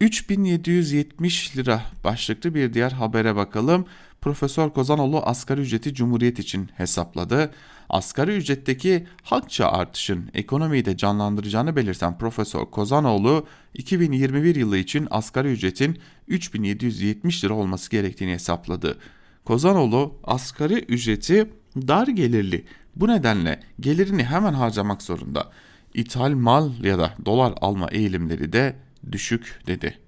3770 0.00 1.56
lira 1.56 1.82
başlıklı 2.04 2.54
bir 2.54 2.74
diğer 2.74 2.90
habere 2.90 3.36
bakalım. 3.36 3.86
Profesör 4.26 4.70
Kozanoğlu 4.70 5.18
asgari 5.18 5.60
ücreti 5.60 5.94
Cumhuriyet 5.94 6.38
için 6.38 6.70
hesapladı. 6.76 7.50
Asgari 7.88 8.36
ücretteki 8.36 9.06
hakça 9.22 9.68
artışın 9.68 10.30
ekonomiyi 10.34 10.84
de 10.84 10.96
canlandıracağını 10.96 11.76
belirten 11.76 12.18
Profesör 12.18 12.64
Kozanoğlu 12.64 13.46
2021 13.74 14.54
yılı 14.54 14.78
için 14.78 15.08
asgari 15.10 15.48
ücretin 15.48 15.98
3770 16.28 17.44
lira 17.44 17.54
olması 17.54 17.90
gerektiğini 17.90 18.32
hesapladı. 18.32 18.98
Kozanoğlu 19.44 20.14
asgari 20.24 20.74
ücreti 20.74 21.50
dar 21.76 22.06
gelirli 22.06 22.64
bu 22.96 23.08
nedenle 23.08 23.60
gelirini 23.80 24.24
hemen 24.24 24.52
harcamak 24.52 25.02
zorunda. 25.02 25.50
İthal 25.94 26.30
mal 26.30 26.84
ya 26.84 26.98
da 26.98 27.14
dolar 27.24 27.54
alma 27.60 27.88
eğilimleri 27.90 28.52
de 28.52 28.76
düşük 29.12 29.60
dedi. 29.66 30.05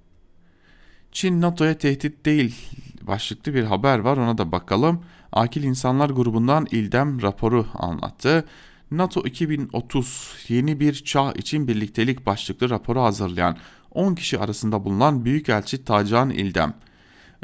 Çin 1.13 1.41
NATO'ya 1.41 1.79
tehdit 1.79 2.27
değil 2.27 2.55
başlıklı 3.03 3.55
bir 3.55 3.65
haber 3.65 3.99
var 3.99 4.17
ona 4.17 4.39
da 4.39 4.53
bakalım. 4.53 5.05
Akil 5.33 5.63
İnsanlar 5.63 6.11
grubundan 6.11 6.67
İldem 6.71 7.23
raporu 7.23 7.67
anlattı. 7.75 8.45
NATO 8.91 9.21
2030 9.21 10.35
yeni 10.49 10.81
bir 10.81 10.95
çağ 10.95 11.33
için 11.33 11.69
birliktelik 11.69 12.27
başlıklı 12.27 12.71
raporu 12.71 13.01
hazırlayan 13.01 13.57
10 13.91 14.15
kişi 14.15 14.39
arasında 14.39 14.85
bulunan 14.85 15.25
Büyükelçi 15.25 15.85
Tacan 15.85 16.31
İldem, 16.31 16.75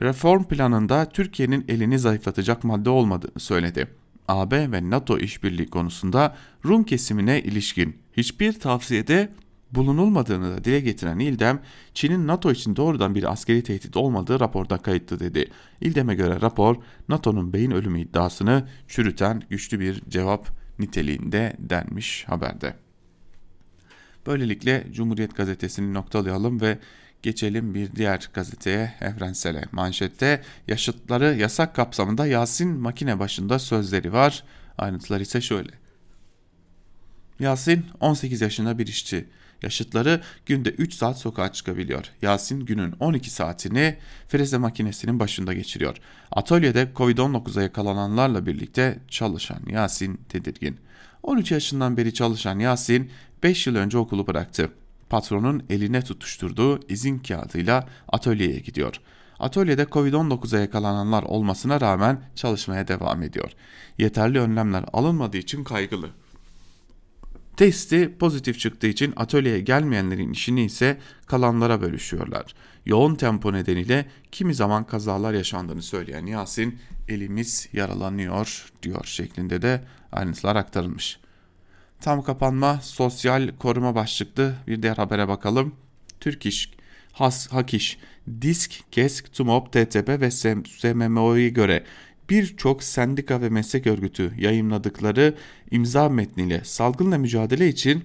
reform 0.03 0.45
planında 0.45 1.09
Türkiye'nin 1.09 1.65
elini 1.69 1.99
zayıflatacak 1.99 2.65
madde 2.65 2.91
olmadığını 2.91 3.41
söyledi. 3.41 3.89
AB 4.29 4.73
ve 4.73 4.91
NATO 4.91 5.19
işbirliği 5.19 5.67
konusunda 5.67 6.37
Rum 6.65 6.85
kesimine 6.85 7.43
ilişkin 7.43 7.97
hiçbir 8.17 8.61
tavsiyede 8.61 9.33
bulunulmadığını 9.75 10.57
da 10.57 10.65
dile 10.65 10.81
getiren 10.81 11.19
İldem, 11.19 11.61
Çin'in 11.95 12.27
NATO 12.27 12.53
için 12.53 12.77
doğrudan 12.77 13.15
bir 13.15 13.33
askeri 13.33 13.63
tehdit 13.63 13.97
olmadığı 13.97 14.41
raporda 14.41 14.79
kayıtlı 14.79 15.21
dedi. 15.21 15.51
İldem'e 15.81 16.15
göre 16.15 16.41
rapor 16.41 16.77
NATO'nun 17.09 17.53
beyin 17.53 17.71
ölümü 17.71 18.01
iddiasını 18.01 18.69
çürüten 18.89 19.43
güçlü 19.51 19.81
bir 19.81 20.03
cevap 20.09 20.49
niteliğinde 20.79 21.57
denmiş 21.59 22.25
haberde. 22.29 22.75
Böylelikle 24.27 24.87
Cumhuriyet 24.93 25.37
gazetesini 25.37 25.95
noktalayalım 25.95 26.61
ve 26.61 26.79
geçelim 27.23 27.75
bir 27.75 27.97
diğer 27.97 28.31
gazeteye 28.33 28.95
Evrensel'e. 29.01 29.65
Manşette 29.73 30.43
yaşıtları 30.69 31.35
yasak 31.35 31.75
kapsamında 31.75 32.27
Yasin 32.27 32.69
makine 32.69 33.19
başında 33.19 33.59
sözleri 33.59 34.13
var. 34.13 34.45
Ayrıntılar 34.79 35.21
ise 35.21 35.41
şöyle. 35.41 35.84
Yasin 37.41 37.87
18 38.01 38.41
yaşında 38.41 38.79
bir 38.79 38.87
işçi. 38.87 39.27
Yaşıtları 39.63 40.21
günde 40.47 40.69
3 40.69 40.95
saat 40.95 41.19
sokağa 41.19 41.53
çıkabiliyor. 41.53 42.11
Yasin 42.23 42.61
günün 42.61 42.95
12 43.01 43.31
saatini 43.31 43.97
freze 44.29 44.59
makinesinin 44.59 45.21
başında 45.21 45.55
geçiriyor. 45.55 45.97
Atölyede 46.33 46.89
Covid-19'a 46.97 47.63
yakalananlarla 47.63 48.47
birlikte 48.47 48.99
çalışan 49.09 49.61
Yasin 49.69 50.21
tedirgin. 50.29 50.77
13 51.23 51.53
yaşından 51.53 51.97
beri 51.97 52.15
çalışan 52.15 52.59
Yasin 52.59 53.11
5 53.43 53.67
yıl 53.67 53.77
önce 53.77 53.99
okulu 53.99 54.27
bıraktı. 54.27 54.71
Patronun 55.09 55.63
eline 55.71 56.03
tutuşturduğu 56.03 56.89
izin 56.89 57.19
kağıdıyla 57.19 57.89
atölyeye 58.09 58.59
gidiyor. 58.59 59.01
Atölyede 59.39 59.83
Covid-19'a 59.83 60.61
yakalananlar 60.61 61.23
olmasına 61.23 61.81
rağmen 61.81 62.21
çalışmaya 62.35 62.89
devam 62.89 63.23
ediyor. 63.23 63.51
Yeterli 63.99 64.41
önlemler 64.41 64.85
alınmadığı 64.93 65.37
için 65.37 65.65
kaygılı. 65.65 66.11
Testi 67.57 68.17
pozitif 68.19 68.59
çıktığı 68.59 68.87
için 68.87 69.13
atölyeye 69.17 69.61
gelmeyenlerin 69.61 70.33
işini 70.33 70.65
ise 70.65 70.99
kalanlara 71.27 71.81
bölüşüyorlar. 71.81 72.55
Yoğun 72.87 73.15
tempo 73.15 73.53
nedeniyle 73.53 74.07
kimi 74.33 74.55
zaman 74.55 74.87
kazalar 74.87 75.33
yaşandığını 75.35 75.83
söyleyen 75.83 76.27
Yasin 76.27 76.79
elimiz 77.09 77.69
yaralanıyor 77.73 78.73
diyor 78.83 79.05
şeklinde 79.05 79.63
de 79.63 79.85
ayrıntılar 80.13 80.57
aktarılmış. 80.57 81.19
Tam 82.01 82.23
kapanma 82.23 82.81
sosyal 82.83 83.49
koruma 83.59 83.95
başlıklı 83.95 84.55
bir 84.67 84.83
diğer 84.83 84.97
habere 84.97 85.29
bakalım. 85.29 85.75
Türk 86.21 86.47
İş 86.47 86.71
Has, 87.13 87.49
Hakiş, 87.53 87.99
Disk, 88.41 88.93
Kesk, 88.93 89.33
TUMOP, 89.33 89.73
TTP 89.73 90.09
ve 90.09 90.31
SMMO'ya 90.31 91.49
göre 91.49 91.85
birçok 92.31 92.83
sendika 92.83 93.41
ve 93.41 93.49
meslek 93.49 93.87
örgütü 93.87 94.33
yayınladıkları 94.39 95.35
imza 95.71 96.09
metniyle 96.09 96.61
salgınla 96.65 97.19
mücadele 97.19 97.69
için 97.69 98.05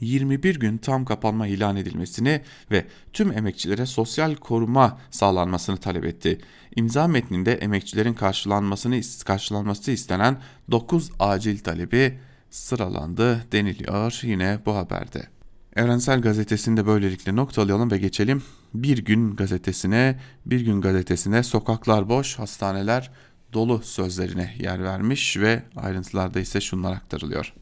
21 0.00 0.60
gün 0.60 0.78
tam 0.78 1.04
kapanma 1.04 1.46
ilan 1.46 1.76
edilmesini 1.76 2.40
ve 2.70 2.84
tüm 3.12 3.32
emekçilere 3.32 3.86
sosyal 3.86 4.34
koruma 4.34 5.00
sağlanmasını 5.10 5.76
talep 5.76 6.04
etti. 6.04 6.38
İmza 6.76 7.08
metninde 7.08 7.54
emekçilerin 7.54 8.14
karşılanmasını 8.14 9.00
karşılanması 9.24 9.90
istenen 9.90 10.38
9 10.70 11.10
acil 11.18 11.58
talebi 11.58 12.18
sıralandı 12.50 13.52
deniliyor 13.52 14.20
yine 14.22 14.58
bu 14.66 14.74
haberde. 14.74 15.37
Evrensel 15.76 16.20
Gazetesi'nde 16.20 16.86
böylelikle 16.86 17.36
noktalayalım 17.36 17.90
ve 17.90 17.98
geçelim 17.98 18.42
Bir 18.74 18.98
Gün 18.98 19.34
gazetesine. 19.34 20.20
Bir 20.46 20.60
Gün 20.60 20.80
gazetesine 20.80 21.42
sokaklar 21.42 22.08
boş, 22.08 22.38
hastaneler 22.38 23.10
dolu 23.52 23.78
sözlerine 23.82 24.54
yer 24.58 24.84
vermiş 24.84 25.36
ve 25.36 25.62
ayrıntılarda 25.76 26.40
ise 26.40 26.60
şunlar 26.60 26.92
aktarılıyor. 26.92 27.54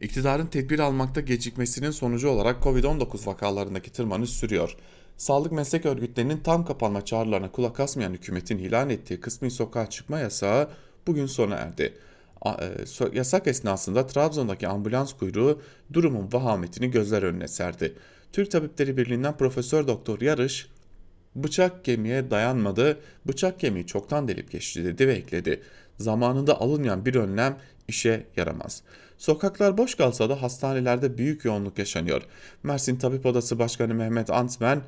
İktidarın 0.00 0.46
tedbir 0.46 0.78
almakta 0.78 1.20
gecikmesinin 1.20 1.90
sonucu 1.90 2.28
olarak 2.28 2.62
Covid-19 2.62 3.26
vakalarındaki 3.26 3.92
tırmanış 3.92 4.30
sürüyor. 4.30 4.76
Sağlık 5.16 5.52
meslek 5.52 5.86
örgütlerinin 5.86 6.38
tam 6.38 6.64
kapanma 6.64 7.04
çağrılarına 7.04 7.52
kulak 7.52 7.80
asmayan 7.80 8.12
hükümetin 8.12 8.58
ilan 8.58 8.90
ettiği 8.90 9.20
kısmi 9.20 9.50
sokağa 9.50 9.90
çıkma 9.90 10.18
yasağı 10.18 10.68
bugün 11.06 11.26
sona 11.26 11.54
erdi. 11.54 11.94
E, 12.46 12.50
yasak 13.12 13.46
esnasında 13.46 14.06
Trabzon'daki 14.06 14.68
ambulans 14.68 15.12
kuyruğu 15.12 15.62
durumun 15.92 16.32
vahametini 16.32 16.90
gözler 16.90 17.22
önüne 17.22 17.48
serdi. 17.48 17.94
Türk 18.32 18.50
Tabipleri 18.50 18.96
Birliği'nden 18.96 19.36
Profesör 19.36 19.86
Doktor 19.86 20.20
Yarış, 20.20 20.68
bıçak 21.34 21.84
kemiğe 21.84 22.30
dayanmadı, 22.30 22.98
bıçak 23.24 23.60
kemiği 23.60 23.86
çoktan 23.86 24.28
delip 24.28 24.50
geçti 24.50 24.84
dedi 24.84 25.08
ve 25.08 25.12
ekledi. 25.12 25.62
Zamanında 25.98 26.60
alınmayan 26.60 27.06
bir 27.06 27.14
önlem 27.14 27.58
işe 27.88 28.26
yaramaz. 28.36 28.82
Sokaklar 29.18 29.78
boş 29.78 29.94
kalsa 29.94 30.28
da 30.28 30.42
hastanelerde 30.42 31.18
büyük 31.18 31.44
yoğunluk 31.44 31.78
yaşanıyor. 31.78 32.22
Mersin 32.62 32.96
Tabip 32.96 33.26
Odası 33.26 33.58
Başkanı 33.58 33.94
Mehmet 33.94 34.30
Antmen 34.30 34.82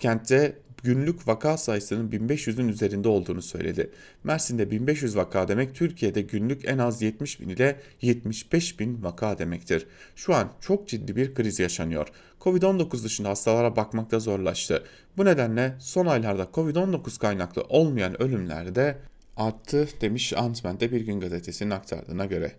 kentte 0.00 0.58
günlük 0.82 1.28
vaka 1.28 1.56
sayısının 1.56 2.10
1500'ün 2.10 2.68
üzerinde 2.68 3.08
olduğunu 3.08 3.42
söyledi. 3.42 3.90
Mersin'de 4.24 4.70
1500 4.70 5.16
vaka 5.16 5.48
demek 5.48 5.74
Türkiye'de 5.74 6.22
günlük 6.22 6.68
en 6.68 6.78
az 6.78 7.02
70 7.02 7.40
bin 7.40 7.48
ile 7.48 7.80
75 8.02 8.80
bin 8.80 9.02
vaka 9.02 9.38
demektir. 9.38 9.86
Şu 10.16 10.34
an 10.34 10.52
çok 10.60 10.88
ciddi 10.88 11.16
bir 11.16 11.34
kriz 11.34 11.58
yaşanıyor. 11.58 12.08
Covid-19 12.40 13.04
dışında 13.04 13.28
hastalara 13.28 13.76
bakmakta 13.76 14.20
zorlaştı. 14.20 14.84
Bu 15.16 15.24
nedenle 15.24 15.74
son 15.78 16.06
aylarda 16.06 16.42
Covid-19 16.42 17.18
kaynaklı 17.18 17.62
olmayan 17.62 18.22
ölümler 18.22 18.74
de 18.74 18.98
arttı 19.36 19.88
demiş 20.00 20.32
Antmen'de 20.32 20.92
Bir 20.92 21.00
Gün 21.00 21.20
Gazetesi'nin 21.20 21.70
aktardığına 21.70 22.26
göre. 22.26 22.52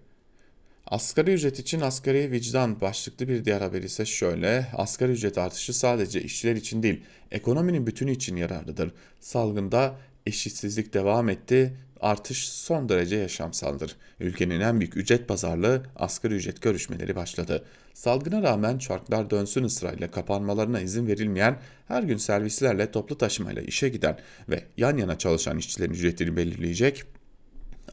Asgari 0.87 1.33
ücret 1.33 1.59
için 1.59 1.81
asgari 1.81 2.31
vicdan 2.31 2.81
başlıklı 2.81 3.27
bir 3.27 3.45
diğer 3.45 3.61
haber 3.61 3.83
ise 3.83 4.05
şöyle. 4.05 4.67
Asgari 4.73 5.11
ücret 5.11 5.37
artışı 5.37 5.73
sadece 5.73 6.21
işçiler 6.21 6.55
için 6.55 6.83
değil, 6.83 7.03
ekonominin 7.31 7.87
bütünü 7.87 8.11
için 8.11 8.35
yararlıdır. 8.35 8.91
Salgında 9.19 9.95
eşitsizlik 10.25 10.93
devam 10.93 11.29
etti, 11.29 11.77
artış 12.01 12.47
son 12.49 12.89
derece 12.89 13.15
yaşamsaldır. 13.15 13.95
Ülkenin 14.19 14.59
en 14.59 14.79
büyük 14.79 14.97
ücret 14.97 15.27
pazarlığı 15.27 15.83
asgari 15.95 16.33
ücret 16.33 16.61
görüşmeleri 16.61 17.15
başladı. 17.15 17.65
Salgına 17.93 18.43
rağmen 18.43 18.77
çarklar 18.77 19.29
dönsün 19.29 19.63
ısrarıyla 19.63 20.11
kapanmalarına 20.11 20.79
izin 20.79 21.07
verilmeyen, 21.07 21.59
her 21.87 22.03
gün 22.03 22.17
servislerle 22.17 22.91
toplu 22.91 23.17
taşımayla 23.17 23.61
işe 23.61 23.89
giden 23.89 24.19
ve 24.49 24.63
yan 24.77 24.97
yana 24.97 25.17
çalışan 25.17 25.57
işçilerin 25.57 25.93
ücretini 25.93 26.37
belirleyecek 26.37 27.03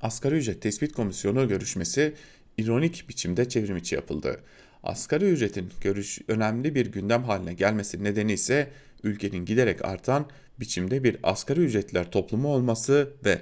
Asgari 0.03 0.35
Ücret 0.35 0.62
Tespit 0.62 0.92
Komisyonu 0.92 1.48
görüşmesi 1.48 2.14
ironik 2.58 3.08
biçimde 3.08 3.48
çevrim 3.48 3.76
içi 3.76 3.94
yapıldı. 3.94 4.40
Asgari 4.82 5.24
ücretin 5.24 5.68
görüş 5.80 6.18
önemli 6.28 6.74
bir 6.74 6.86
gündem 6.86 7.24
haline 7.24 7.54
gelmesi 7.54 8.04
nedeni 8.04 8.32
ise 8.32 8.70
ülkenin 9.02 9.44
giderek 9.44 9.84
artan 9.84 10.26
biçimde 10.60 11.04
bir 11.04 11.16
asgari 11.22 11.60
ücretler 11.60 12.10
toplumu 12.10 12.48
olması 12.48 13.12
ve 13.24 13.38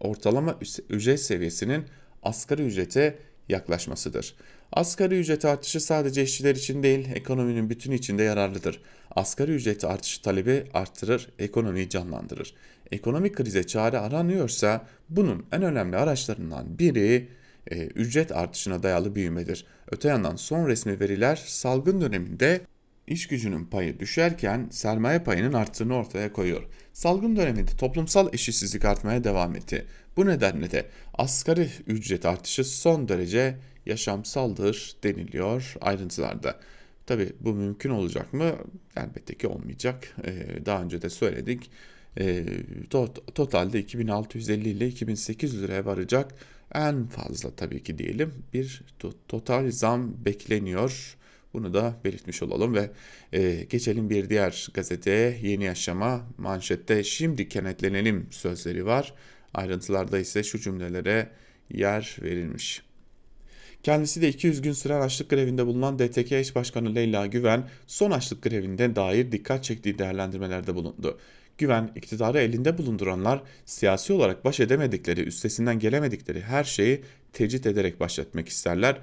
ortalama 0.00 0.58
ücret 0.88 1.20
seviyesinin 1.20 1.84
asgari 2.22 2.62
ücrete 2.62 3.18
yaklaşmasıdır. 3.48 4.34
Asgari 4.72 5.18
ücret 5.18 5.44
artışı 5.44 5.80
sadece 5.80 6.22
işçiler 6.22 6.54
için 6.54 6.82
değil, 6.82 7.08
ekonominin 7.14 7.70
bütünü 7.70 7.94
için 7.94 8.18
de 8.18 8.22
yararlıdır. 8.22 8.80
Asgari 9.10 9.52
ücret 9.52 9.84
artışı 9.84 10.22
talebi 10.22 10.64
arttırır, 10.74 11.28
ekonomiyi 11.38 11.88
canlandırır. 11.88 12.54
Ekonomik 12.92 13.36
krize 13.36 13.66
çare 13.66 13.98
aranıyorsa 13.98 14.86
bunun 15.08 15.46
en 15.52 15.62
önemli 15.62 15.96
araçlarından 15.96 16.78
biri 16.78 17.28
e, 17.70 17.86
ücret 17.86 18.32
artışına 18.32 18.82
dayalı 18.82 19.14
büyümedir. 19.14 19.66
Öte 19.90 20.08
yandan 20.08 20.36
son 20.36 20.68
resmi 20.68 21.00
veriler 21.00 21.42
salgın 21.46 22.00
döneminde 22.00 22.60
iş 23.06 23.26
gücünün 23.28 23.64
payı 23.64 24.00
düşerken 24.00 24.68
sermaye 24.70 25.18
payının 25.18 25.52
arttığını 25.52 25.96
ortaya 25.96 26.32
koyuyor. 26.32 26.62
Salgın 26.92 27.36
döneminde 27.36 27.76
toplumsal 27.76 28.34
eşitsizlik 28.34 28.84
artmaya 28.84 29.24
devam 29.24 29.56
etti. 29.56 29.86
Bu 30.16 30.26
nedenle 30.26 30.70
de 30.70 30.86
asgari 31.14 31.68
ücret 31.86 32.26
artışı 32.26 32.64
son 32.64 33.08
derece 33.08 33.56
yaşamsaldır 33.86 34.96
deniliyor 35.04 35.74
ayrıntılarda. 35.80 36.60
Tabi 37.06 37.32
bu 37.40 37.52
mümkün 37.52 37.90
olacak 37.90 38.32
mı? 38.32 38.52
Elbette 38.96 39.34
ki 39.34 39.46
olmayacak. 39.46 40.16
Ee, 40.24 40.66
daha 40.66 40.82
önce 40.82 41.02
de 41.02 41.10
söyledik. 41.10 41.70
Ee, 42.18 42.44
totalde 43.34 43.78
2650 43.78 44.68
ile 44.68 44.88
2800 44.88 45.62
liraya 45.62 45.84
varacak 45.86 46.34
en 46.74 47.06
fazla 47.06 47.50
tabii 47.50 47.82
ki 47.82 47.98
diyelim 47.98 48.34
bir 48.52 48.82
total 49.28 49.70
zam 49.70 50.24
bekleniyor. 50.24 51.16
Bunu 51.54 51.74
da 51.74 51.96
belirtmiş 52.04 52.42
olalım 52.42 52.74
ve 52.74 52.90
e, 53.32 53.64
geçelim 53.64 54.10
bir 54.10 54.30
diğer 54.30 54.68
gazeteye 54.74 55.38
Yeni 55.42 55.64
Yaşama 55.64 56.26
manşette 56.38 57.04
şimdi 57.04 57.48
kenetlenelim 57.48 58.26
sözleri 58.30 58.86
var. 58.86 59.14
Ayrıntılarda 59.54 60.18
ise 60.18 60.42
şu 60.42 60.58
cümlelere 60.58 61.30
yer 61.70 62.16
verilmiş. 62.22 62.82
Kendisi 63.82 64.22
de 64.22 64.28
200 64.28 64.62
gün 64.62 64.72
süren 64.72 65.00
açlık 65.00 65.30
grevinde 65.30 65.66
bulunan 65.66 65.98
DTK 65.98 66.32
eş 66.32 66.54
başkanı 66.54 66.94
Leyla 66.94 67.26
Güven 67.26 67.68
son 67.86 68.10
açlık 68.10 68.42
grevinde 68.42 68.96
dair 68.96 69.32
dikkat 69.32 69.64
çektiği 69.64 69.98
değerlendirmelerde 69.98 70.74
bulundu. 70.74 71.18
Güven, 71.60 71.92
iktidarı 71.96 72.38
elinde 72.38 72.78
bulunduranlar 72.78 73.42
siyasi 73.64 74.12
olarak 74.12 74.44
baş 74.44 74.60
edemedikleri, 74.60 75.20
üstesinden 75.20 75.78
gelemedikleri 75.78 76.40
her 76.40 76.64
şeyi 76.64 77.02
tecrit 77.32 77.66
ederek 77.66 78.00
başlatmak 78.00 78.48
isterler. 78.48 78.98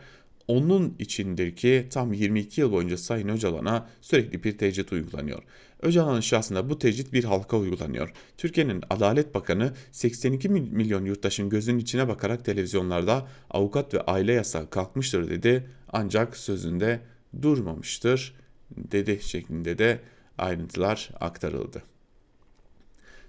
Onun 0.48 0.96
içindir 1.00 1.56
ki 1.56 1.88
tam 1.90 2.14
22 2.14 2.62
yıl 2.62 2.72
boyunca 2.72 2.98
Sayın 2.98 3.28
Öcalan'a 3.28 3.90
sürekli 4.02 4.44
bir 4.44 4.58
tecrit 4.58 4.92
uygulanıyor. 4.92 5.44
Öcalan'ın 5.82 6.22
şahsında 6.22 6.70
bu 6.70 6.80
tecrit 6.80 7.14
bir 7.14 7.24
halka 7.24 7.58
uygulanıyor. 7.58 8.14
Türkiye'nin 8.38 8.84
Adalet 8.90 9.36
Bakanı 9.36 9.74
82 9.92 10.50
milyon 10.50 11.06
yurttaşın 11.06 11.50
gözünün 11.50 11.80
içine 11.80 12.08
bakarak 12.08 12.46
televizyonlarda 12.46 13.28
avukat 13.50 13.94
ve 13.94 14.02
aile 14.02 14.34
yasağı 14.34 14.70
kalkmıştır 14.70 15.30
dedi 15.30 15.68
ancak 15.94 16.38
sözünde 16.38 17.00
durmamıştır 17.42 18.36
dedi 18.78 19.20
şeklinde 19.22 19.78
de 19.78 20.00
ayrıntılar 20.38 21.10
aktarıldı. 21.20 21.84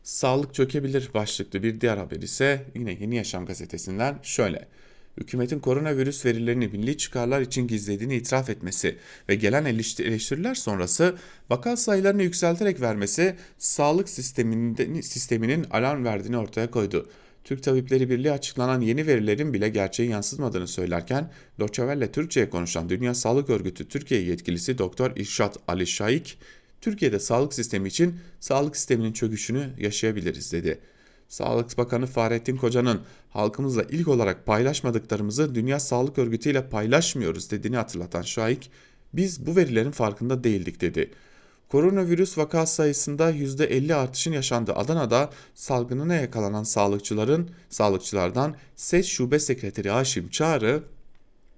Sağlık 0.08 0.54
çökebilir 0.54 1.10
başlıklı 1.14 1.62
bir 1.62 1.80
diğer 1.80 1.96
haber 1.96 2.16
ise 2.16 2.64
yine 2.74 2.96
Yeni 3.00 3.16
Yaşam 3.16 3.46
gazetesinden 3.46 4.18
şöyle. 4.22 4.68
Hükümetin 5.16 5.58
koronavirüs 5.58 6.24
verilerini 6.24 6.68
milli 6.68 6.96
çıkarlar 6.98 7.40
için 7.40 7.66
gizlediğini 7.66 8.16
itiraf 8.16 8.50
etmesi 8.50 8.96
ve 9.28 9.34
gelen 9.34 9.64
eleştiriler 9.64 10.54
sonrası 10.54 11.16
vaka 11.50 11.76
sayılarını 11.76 12.22
yükselterek 12.22 12.80
vermesi 12.80 13.36
sağlık 13.58 14.08
sisteminin 14.08 15.64
alarm 15.70 16.04
verdiğini 16.04 16.38
ortaya 16.38 16.70
koydu. 16.70 17.08
Türk 17.44 17.62
Tabipleri 17.62 18.10
Birliği 18.10 18.32
açıklanan 18.32 18.80
yeni 18.80 19.06
verilerin 19.06 19.54
bile 19.54 19.68
gerçeği 19.68 20.10
yansıtmadığını 20.10 20.68
söylerken 20.68 21.30
Doçevelle 21.60 22.12
Türkçe'ye 22.12 22.50
konuşan 22.50 22.88
Dünya 22.88 23.14
Sağlık 23.14 23.50
Örgütü 23.50 23.88
Türkiye 23.88 24.22
yetkilisi 24.22 24.78
Doktor 24.78 25.16
İrşat 25.16 25.56
Ali 25.68 25.86
Şaik 25.86 26.38
Türkiye'de 26.80 27.18
sağlık 27.18 27.54
sistemi 27.54 27.88
için 27.88 28.20
sağlık 28.40 28.76
sisteminin 28.76 29.12
çöküşünü 29.12 29.70
yaşayabiliriz 29.78 30.52
dedi. 30.52 30.78
Sağlık 31.28 31.78
Bakanı 31.78 32.06
Fahrettin 32.06 32.56
Koca'nın 32.56 33.00
halkımızla 33.30 33.82
ilk 33.82 34.08
olarak 34.08 34.46
paylaşmadıklarımızı 34.46 35.54
Dünya 35.54 35.80
Sağlık 35.80 36.18
Örgütü 36.18 36.50
ile 36.50 36.68
paylaşmıyoruz 36.68 37.50
dediğini 37.50 37.76
hatırlatan 37.76 38.22
Şahik, 38.22 38.70
biz 39.12 39.46
bu 39.46 39.56
verilerin 39.56 39.90
farkında 39.90 40.44
değildik 40.44 40.80
dedi. 40.80 41.10
Koronavirüs 41.68 42.38
vaka 42.38 42.66
sayısında 42.66 43.30
%50 43.30 43.94
artışın 43.94 44.32
yaşandığı 44.32 44.74
Adana'da 44.74 45.30
salgınına 45.54 46.14
yakalanan 46.14 46.62
sağlıkçıların 46.62 47.50
sağlıkçılardan 47.70 48.56
SES 48.76 49.06
Şube 49.06 49.38
Sekreteri 49.38 49.90
Haşim 49.90 50.28
Çağrı 50.28 50.82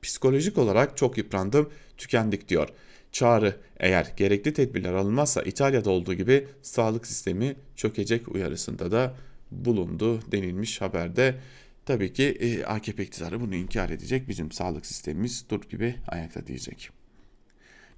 psikolojik 0.03 0.59
olarak 0.59 0.97
çok 0.97 1.19
yıprandım, 1.19 1.71
tükendik 1.97 2.49
diyor. 2.49 2.69
Çağrı 3.13 3.57
eğer 3.77 4.13
gerekli 4.17 4.53
tedbirler 4.53 4.93
alınmazsa 4.93 5.43
İtalya'da 5.43 5.91
olduğu 5.91 6.15
gibi 6.15 6.49
sağlık 6.63 7.07
sistemi 7.07 7.57
çökecek 7.77 8.29
uyarısında 8.35 8.91
da 8.91 9.15
bulundu 9.51 10.33
denilmiş 10.33 10.81
haberde. 10.81 11.35
Tabii 11.87 12.13
ki 12.13 12.25
e, 12.25 12.65
AKP 12.65 13.03
iktidarı 13.03 13.41
bunu 13.41 13.55
inkar 13.55 13.91
edecek. 13.91 14.29
Bizim 14.29 14.53
sağlık 14.53 14.87
sistemimiz 14.87 15.45
dur 15.51 15.61
gibi 15.71 15.95
ayakta 16.09 16.47
diyecek. 16.47 16.91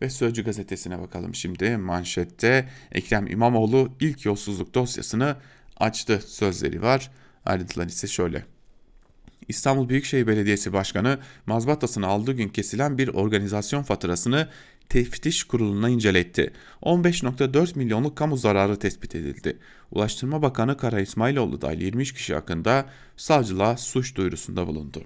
Ve 0.03 0.11
Sözcü 0.11 0.45
gazetesine 0.45 1.01
bakalım 1.01 1.35
şimdi. 1.35 1.77
Manşette 1.77 2.69
Ekrem 2.93 3.27
İmamoğlu 3.27 3.93
ilk 4.01 4.25
yolsuzluk 4.25 4.75
dosyasını 4.75 5.37
açtı 5.77 6.21
sözleri 6.27 6.83
var. 6.83 7.11
Ayrıntılar 7.45 7.87
ise 7.87 8.07
şöyle. 8.07 8.45
İstanbul 9.49 9.89
Büyükşehir 9.89 10.27
Belediyesi 10.27 10.73
Başkanı 10.73 11.19
mazbatasını 11.47 12.07
aldığı 12.07 12.33
gün 12.33 12.49
kesilen 12.49 12.99
bir 12.99 13.09
organizasyon 13.09 13.83
faturasını 13.83 14.49
teftiş 14.89 15.45
kuruluna 15.45 15.89
inceletti. 15.89 16.53
15.4 16.83 17.79
milyonluk 17.79 18.17
kamu 18.17 18.37
zararı 18.37 18.79
tespit 18.79 19.15
edildi. 19.15 19.59
Ulaştırma 19.91 20.43
Bakanı 20.43 20.77
Kara 20.77 21.01
İsmailoğlu 21.01 21.61
dahil 21.61 21.81
23 21.81 22.15
kişi 22.15 22.35
hakkında 22.35 22.87
savcılığa 23.17 23.77
suç 23.77 24.17
duyurusunda 24.17 24.67
bulundu. 24.67 25.05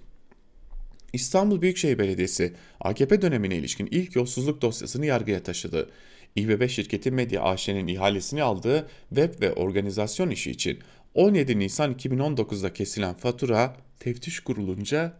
İstanbul 1.12 1.62
Büyükşehir 1.62 1.98
Belediyesi 1.98 2.54
AKP 2.80 3.22
dönemine 3.22 3.56
ilişkin 3.56 3.88
ilk 3.90 4.16
yolsuzluk 4.16 4.62
dosyasını 4.62 5.06
yargıya 5.06 5.42
taşıdı. 5.42 5.90
İBB 6.36 6.68
şirketi 6.68 7.10
Medya 7.10 7.42
AŞ'nin 7.42 7.86
ihalesini 7.86 8.42
aldığı 8.42 8.88
web 9.08 9.40
ve 9.40 9.52
organizasyon 9.52 10.30
işi 10.30 10.50
için 10.50 10.78
17 11.14 11.58
Nisan 11.58 11.92
2019'da 11.92 12.72
kesilen 12.72 13.14
fatura 13.14 13.76
teftiş 14.00 14.40
kurulunca 14.40 15.12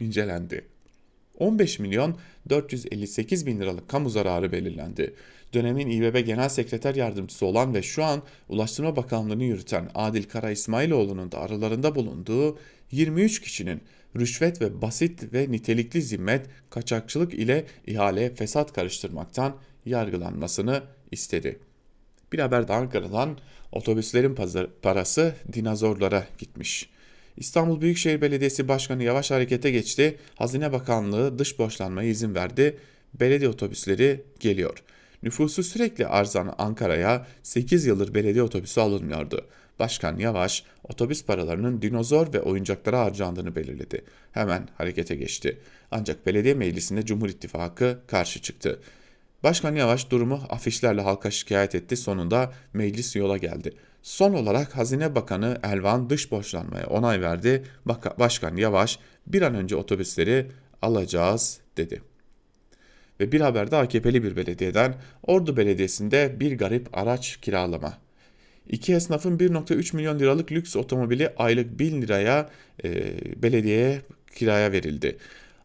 incelendi. 0.00 0.64
15 1.40 1.78
milyon 1.78 2.16
458 2.48 3.46
bin 3.46 3.60
liralık 3.60 3.88
kamu 3.88 4.10
zararı 4.10 4.52
belirlendi. 4.52 5.14
Dönemin 5.54 5.90
İBB 5.90 6.26
Genel 6.26 6.48
Sekreter 6.48 6.94
Yardımcısı 6.94 7.46
olan 7.46 7.74
ve 7.74 7.82
şu 7.82 8.04
an 8.04 8.22
Ulaştırma 8.48 8.96
Bakanlığı'nı 8.96 9.44
yürüten 9.44 9.90
Adil 9.94 10.24
Kara 10.24 10.50
İsmailoğlu'nun 10.50 11.32
da 11.32 11.40
aralarında 11.40 11.94
bulunduğu 11.94 12.58
23 12.90 13.40
kişinin 13.40 13.80
rüşvet 14.16 14.60
ve 14.60 14.82
basit 14.82 15.32
ve 15.32 15.52
nitelikli 15.52 16.02
zimmet, 16.02 16.46
kaçakçılık 16.70 17.34
ile 17.34 17.64
ihale 17.86 18.34
fesat 18.34 18.72
karıştırmaktan 18.72 19.56
yargılanmasını 19.86 20.82
istedi. 21.10 21.58
Bir 22.32 22.38
haber 22.38 22.68
de 22.68 22.72
Ankara'dan 22.72 23.38
otobüslerin 23.72 24.34
parası 24.82 25.34
dinozorlara 25.52 26.26
gitmiş. 26.38 26.90
İstanbul 27.40 27.80
Büyükşehir 27.80 28.20
Belediyesi 28.20 28.68
Başkanı 28.68 29.02
yavaş 29.02 29.30
harekete 29.30 29.70
geçti. 29.70 30.18
Hazine 30.34 30.72
Bakanlığı 30.72 31.38
dış 31.38 31.58
borçlanmaya 31.58 32.08
izin 32.08 32.34
verdi. 32.34 32.76
Belediye 33.20 33.50
otobüsleri 33.50 34.24
geliyor. 34.40 34.82
Nüfusu 35.22 35.62
sürekli 35.62 36.06
arzan 36.06 36.54
Ankara'ya 36.58 37.26
8 37.42 37.86
yıldır 37.86 38.14
belediye 38.14 38.42
otobüsü 38.42 38.80
alınmıyordu. 38.80 39.46
Başkan 39.78 40.18
Yavaş 40.18 40.64
otobüs 40.88 41.24
paralarının 41.24 41.82
dinozor 41.82 42.32
ve 42.32 42.40
oyuncaklara 42.40 42.98
harcandığını 42.98 43.56
belirledi. 43.56 44.04
Hemen 44.32 44.68
harekete 44.78 45.16
geçti. 45.16 45.58
Ancak 45.90 46.26
belediye 46.26 46.54
meclisinde 46.54 47.04
Cumhur 47.04 47.28
İttifakı 47.28 48.00
karşı 48.06 48.42
çıktı. 48.42 48.80
Başkan 49.42 49.74
Yavaş 49.74 50.10
durumu 50.10 50.40
afişlerle 50.48 51.00
halka 51.00 51.30
şikayet 51.30 51.74
etti. 51.74 51.96
Sonunda 51.96 52.52
meclis 52.72 53.16
yola 53.16 53.36
geldi. 53.36 53.72
Son 54.02 54.34
olarak 54.34 54.76
Hazine 54.76 55.14
Bakanı 55.14 55.58
Elvan 55.62 56.10
dış 56.10 56.30
borçlanmaya 56.30 56.86
onay 56.86 57.20
verdi. 57.20 57.64
Başkan 58.18 58.56
Yavaş 58.56 58.98
bir 59.26 59.42
an 59.42 59.54
önce 59.54 59.76
otobüsleri 59.76 60.46
alacağız 60.82 61.60
dedi. 61.76 62.02
Ve 63.20 63.32
bir 63.32 63.40
haberde 63.40 63.76
AKP'li 63.76 64.22
bir 64.22 64.36
belediyeden 64.36 64.94
Ordu 65.26 65.56
Belediyesi'nde 65.56 66.40
bir 66.40 66.58
garip 66.58 66.98
araç 66.98 67.36
kiralama. 67.36 67.98
İki 68.68 68.94
esnafın 68.94 69.38
1.3 69.38 69.96
milyon 69.96 70.18
liralık 70.18 70.52
lüks 70.52 70.76
otomobili 70.76 71.28
aylık 71.36 71.78
1000 71.78 72.02
liraya 72.02 72.50
e, 72.84 72.92
belediyeye 73.42 74.00
kiraya 74.34 74.72
verildi. 74.72 75.16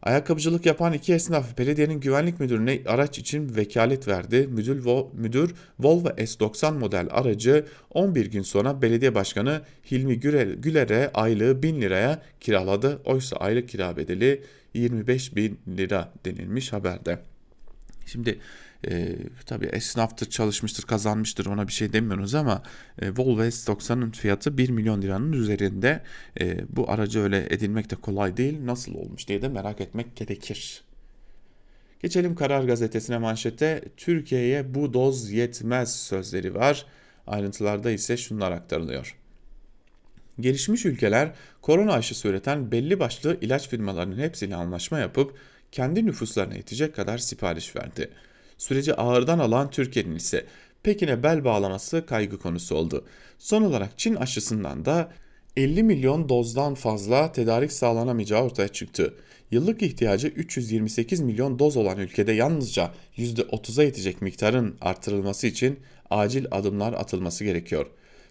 Ayakkabıcılık 0.06 0.66
yapan 0.66 0.92
iki 0.92 1.14
esnaf 1.14 1.58
belediyenin 1.58 2.00
güvenlik 2.00 2.40
müdürüne 2.40 2.80
araç 2.86 3.18
için 3.18 3.56
vekalet 3.56 4.08
verdi. 4.08 4.48
Müdür, 4.50 4.84
müdür 5.12 5.54
Volvo 5.78 6.08
S90 6.08 6.78
model 6.78 7.06
aracı 7.10 7.66
11 7.90 8.26
gün 8.26 8.42
sonra 8.42 8.82
belediye 8.82 9.14
başkanı 9.14 9.62
Hilmi 9.90 10.20
Güler'e 10.60 11.10
aylığı 11.14 11.62
1000 11.62 11.80
liraya 11.80 12.22
kiraladı. 12.40 13.00
Oysa 13.04 13.36
aylık 13.36 13.68
kira 13.68 13.96
bedeli 13.96 14.42
25 14.74 15.36
bin 15.36 15.58
lira 15.68 16.12
denilmiş 16.24 16.72
haberde. 16.72 17.18
Şimdi 18.06 18.38
e, 18.88 19.16
tabii 19.46 19.66
esnaftır, 19.66 20.30
çalışmıştır, 20.30 20.82
kazanmıştır 20.82 21.46
ona 21.46 21.68
bir 21.68 21.72
şey 21.72 21.92
demiyoruz 21.92 22.34
ama 22.34 22.62
e, 22.98 23.10
Volvo 23.10 23.42
S90'ın 23.42 24.10
fiyatı 24.10 24.58
1 24.58 24.70
milyon 24.70 25.02
liranın 25.02 25.32
üzerinde. 25.32 26.02
E, 26.40 26.76
bu 26.76 26.90
aracı 26.90 27.20
öyle 27.20 27.46
edinmek 27.50 27.90
de 27.90 27.96
kolay 27.96 28.36
değil. 28.36 28.58
Nasıl 28.66 28.94
olmuş 28.94 29.28
diye 29.28 29.42
de 29.42 29.48
merak 29.48 29.80
etmek 29.80 30.16
gerekir. 30.16 30.84
Geçelim 32.02 32.34
Karar 32.34 32.64
Gazetesi'ne 32.64 33.18
manşette 33.18 33.84
Türkiye'ye 33.96 34.74
bu 34.74 34.94
doz 34.94 35.30
yetmez 35.30 35.96
sözleri 35.96 36.54
var. 36.54 36.86
Ayrıntılarda 37.26 37.90
ise 37.90 38.16
şunlar 38.16 38.52
aktarılıyor. 38.52 39.16
Gelişmiş 40.40 40.86
ülkeler 40.86 41.32
korona 41.62 41.92
aşısı 41.92 42.28
üreten 42.28 42.72
belli 42.72 43.00
başlı 43.00 43.38
ilaç 43.40 43.68
firmalarının 43.68 44.18
hepsiyle 44.18 44.54
anlaşma 44.54 44.98
yapıp 44.98 45.38
kendi 45.72 46.06
nüfuslarına 46.06 46.54
yetecek 46.54 46.96
kadar 46.96 47.18
sipariş 47.18 47.76
verdi. 47.76 48.10
Süreci 48.58 48.94
ağırdan 48.94 49.38
alan 49.38 49.70
Türkiye'nin 49.70 50.16
ise 50.16 50.46
Pekin'e 50.82 51.22
bel 51.22 51.44
bağlaması 51.44 52.06
kaygı 52.06 52.38
konusu 52.38 52.74
oldu. 52.74 53.04
Son 53.38 53.62
olarak 53.62 53.98
Çin 53.98 54.14
aşısından 54.14 54.84
da 54.84 55.12
50 55.56 55.82
milyon 55.82 56.28
dozdan 56.28 56.74
fazla 56.74 57.32
tedarik 57.32 57.72
sağlanamayacağı 57.72 58.42
ortaya 58.42 58.68
çıktı. 58.68 59.14
Yıllık 59.50 59.82
ihtiyacı 59.82 60.28
328 60.28 61.20
milyon 61.20 61.58
doz 61.58 61.76
olan 61.76 61.98
ülkede 61.98 62.32
yalnızca 62.32 62.90
%30'a 63.16 63.84
yetecek 63.84 64.22
miktarın 64.22 64.76
artırılması 64.80 65.46
için 65.46 65.80
acil 66.10 66.46
adımlar 66.50 66.92
atılması 66.92 67.44
gerekiyor. 67.44 67.86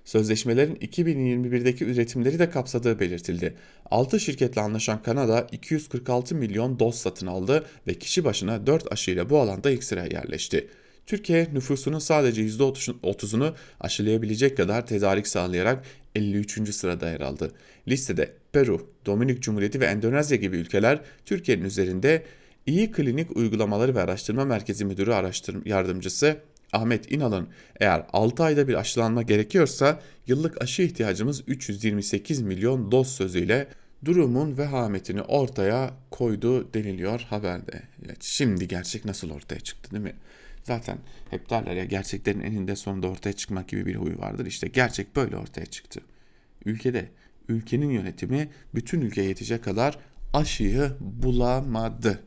Sözleşmelerin 0.05 0.75
2021'deki 0.75 1.85
üretimleri 1.85 2.39
de 2.39 2.49
kapsadığı 2.49 2.99
belirtildi. 2.99 3.55
6 3.91 4.19
şirketle 4.19 4.61
anlaşan 4.61 5.03
Kanada 5.03 5.47
246 5.51 6.35
milyon 6.35 6.79
doz 6.79 6.95
satın 6.95 7.27
aldı 7.27 7.65
ve 7.87 7.93
kişi 7.93 8.25
başına 8.25 8.67
4 8.67 8.91
aşıyla 8.91 9.29
bu 9.29 9.39
alanda 9.39 9.71
ilk 9.71 9.83
sıraya 9.83 10.07
yerleşti. 10.07 10.67
Türkiye 11.05 11.47
nüfusunun 11.53 11.99
sadece 11.99 12.47
%30'unu 12.47 13.53
aşılayabilecek 13.79 14.57
kadar 14.57 14.87
tedarik 14.87 15.27
sağlayarak 15.27 15.85
53. 16.15 16.75
sırada 16.75 17.09
yer 17.09 17.21
aldı. 17.21 17.51
Listede 17.87 18.33
Peru, 18.51 18.89
Dominik 19.05 19.41
Cumhuriyeti 19.41 19.79
ve 19.79 19.85
Endonezya 19.85 20.37
gibi 20.37 20.57
ülkeler 20.57 20.99
Türkiye'nin 21.25 21.63
üzerinde 21.63 22.23
iyi 22.65 22.91
klinik 22.91 23.37
uygulamaları 23.37 23.95
ve 23.95 24.01
araştırma 24.01 24.45
merkezi 24.45 24.85
müdürü 24.85 25.13
araştırma 25.13 25.61
yardımcısı 25.65 26.37
Ahmet 26.75 27.11
İnal'ın 27.11 27.47
eğer 27.79 28.05
6 28.13 28.43
ayda 28.43 28.67
bir 28.67 28.73
aşılanma 28.73 29.21
gerekiyorsa 29.21 29.99
yıllık 30.27 30.61
aşı 30.61 30.81
ihtiyacımız 30.81 31.43
328 31.47 32.41
milyon 32.41 32.91
doz 32.91 33.07
sözüyle 33.07 33.67
durumun 34.05 34.57
vehametini 34.57 35.21
ortaya 35.21 35.93
koydu 36.11 36.73
deniliyor 36.73 37.19
haberde. 37.19 37.81
Evet, 38.05 38.23
şimdi 38.23 38.67
gerçek 38.67 39.05
nasıl 39.05 39.29
ortaya 39.29 39.59
çıktı 39.59 39.91
değil 39.91 40.03
mi? 40.03 40.15
Zaten 40.63 40.97
hep 41.29 41.49
derler 41.49 41.75
ya 41.75 41.85
gerçeklerin 41.85 42.41
eninde 42.41 42.75
sonunda 42.75 43.07
ortaya 43.07 43.33
çıkmak 43.33 43.67
gibi 43.67 43.85
bir 43.85 43.95
huy 43.95 44.17
vardır. 44.17 44.45
İşte 44.45 44.67
gerçek 44.67 45.15
böyle 45.15 45.37
ortaya 45.37 45.65
çıktı. 45.65 46.01
Ülkede 46.65 47.09
ülkenin 47.47 47.89
yönetimi 47.89 48.49
bütün 48.75 49.01
ülkeye 49.01 49.27
yetecek 49.27 49.63
kadar 49.63 49.99
aşıyı 50.33 50.91
bulamadı. 50.99 52.19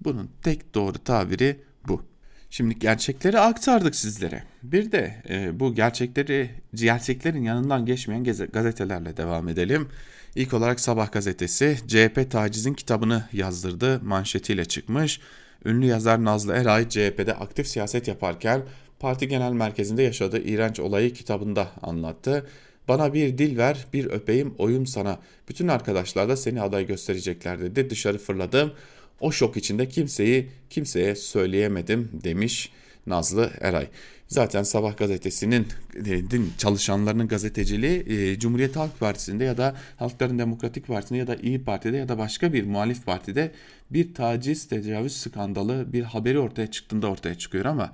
Bunun 0.00 0.30
tek 0.42 0.74
doğru 0.74 0.98
tabiri 0.98 1.60
bu. 1.88 2.09
Şimdi 2.50 2.78
gerçekleri 2.78 3.38
aktardık 3.38 3.94
sizlere. 3.96 4.42
Bir 4.62 4.92
de 4.92 5.22
e, 5.28 5.60
bu 5.60 5.74
gerçekleri 5.74 6.50
gerçeklerin 6.74 7.42
yanından 7.42 7.86
geçmeyen 7.86 8.24
gazetelerle 8.24 9.16
devam 9.16 9.48
edelim. 9.48 9.88
İlk 10.34 10.54
olarak 10.54 10.80
Sabah 10.80 11.12
gazetesi 11.12 11.76
CHP 11.88 12.30
tacizin 12.30 12.74
kitabını 12.74 13.24
yazdırdı 13.32 14.00
manşetiyle 14.04 14.64
çıkmış. 14.64 15.20
Ünlü 15.64 15.86
yazar 15.86 16.24
Nazlı 16.24 16.52
Eray 16.52 16.88
CHP'de 16.88 17.34
aktif 17.34 17.68
siyaset 17.68 18.08
yaparken 18.08 18.62
parti 19.00 19.28
genel 19.28 19.52
merkezinde 19.52 20.02
yaşadığı 20.02 20.42
iğrenç 20.42 20.80
olayı 20.80 21.12
kitabında 21.12 21.68
anlattı. 21.82 22.46
Bana 22.88 23.14
bir 23.14 23.38
dil 23.38 23.56
ver, 23.56 23.86
bir 23.92 24.06
öpeyim, 24.06 24.54
oyum 24.58 24.86
sana. 24.86 25.18
Bütün 25.48 25.68
arkadaşlar 25.68 26.28
da 26.28 26.36
seni 26.36 26.62
aday 26.62 26.86
gösterecekler 26.86 27.60
dedi. 27.60 27.90
Dışarı 27.90 28.18
fırladım. 28.18 28.72
O 29.20 29.32
şok 29.32 29.56
içinde 29.56 29.88
kimseyi 29.88 30.48
kimseye 30.70 31.16
söyleyemedim 31.16 32.10
demiş. 32.24 32.70
Nazlı 33.06 33.50
Eray. 33.60 33.86
Zaten 34.28 34.62
Sabah 34.62 34.96
gazetesinin 34.96 35.66
e, 36.06 36.22
çalışanlarının 36.58 37.28
gazeteciliği 37.28 38.04
e, 38.08 38.38
Cumhuriyet 38.38 38.76
Halk 38.76 39.00
Partisi'nde 39.00 39.44
ya 39.44 39.56
da 39.58 39.76
Halkların 39.96 40.38
Demokratik 40.38 40.86
Partisi'nde 40.86 41.18
ya 41.18 41.26
da 41.26 41.36
İyi 41.36 41.64
Parti'de 41.64 41.96
ya 41.96 42.08
da 42.08 42.18
başka 42.18 42.52
bir 42.52 42.64
muhalif 42.64 43.06
partide 43.06 43.52
bir 43.90 44.14
taciz, 44.14 44.68
tecavüz 44.68 45.16
skandalı 45.16 45.92
bir 45.92 46.02
haberi 46.02 46.38
ortaya 46.38 46.70
çıktığında 46.70 47.10
ortaya 47.10 47.34
çıkıyor 47.34 47.64
ama 47.64 47.92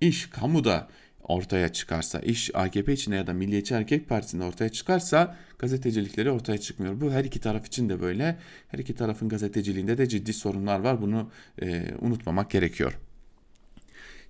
iş 0.00 0.26
kamuda 0.26 0.88
ortaya 1.28 1.72
çıkarsa, 1.72 2.18
iş 2.18 2.50
AKP 2.54 2.92
içinde 2.92 3.16
ya 3.16 3.26
da 3.26 3.32
Milliyetçi 3.32 3.74
Hareket 3.74 4.08
Partisi'nde 4.08 4.44
ortaya 4.44 4.68
çıkarsa 4.68 5.36
gazetecilikleri 5.58 6.30
ortaya 6.30 6.58
çıkmıyor. 6.58 7.00
Bu 7.00 7.10
her 7.10 7.24
iki 7.24 7.40
taraf 7.40 7.66
için 7.66 7.88
de 7.88 8.00
böyle. 8.00 8.36
Her 8.68 8.78
iki 8.78 8.94
tarafın 8.94 9.28
gazeteciliğinde 9.28 9.98
de 9.98 10.08
ciddi 10.08 10.32
sorunlar 10.32 10.80
var. 10.80 11.02
Bunu 11.02 11.30
e, 11.62 11.84
unutmamak 12.00 12.50
gerekiyor. 12.50 12.98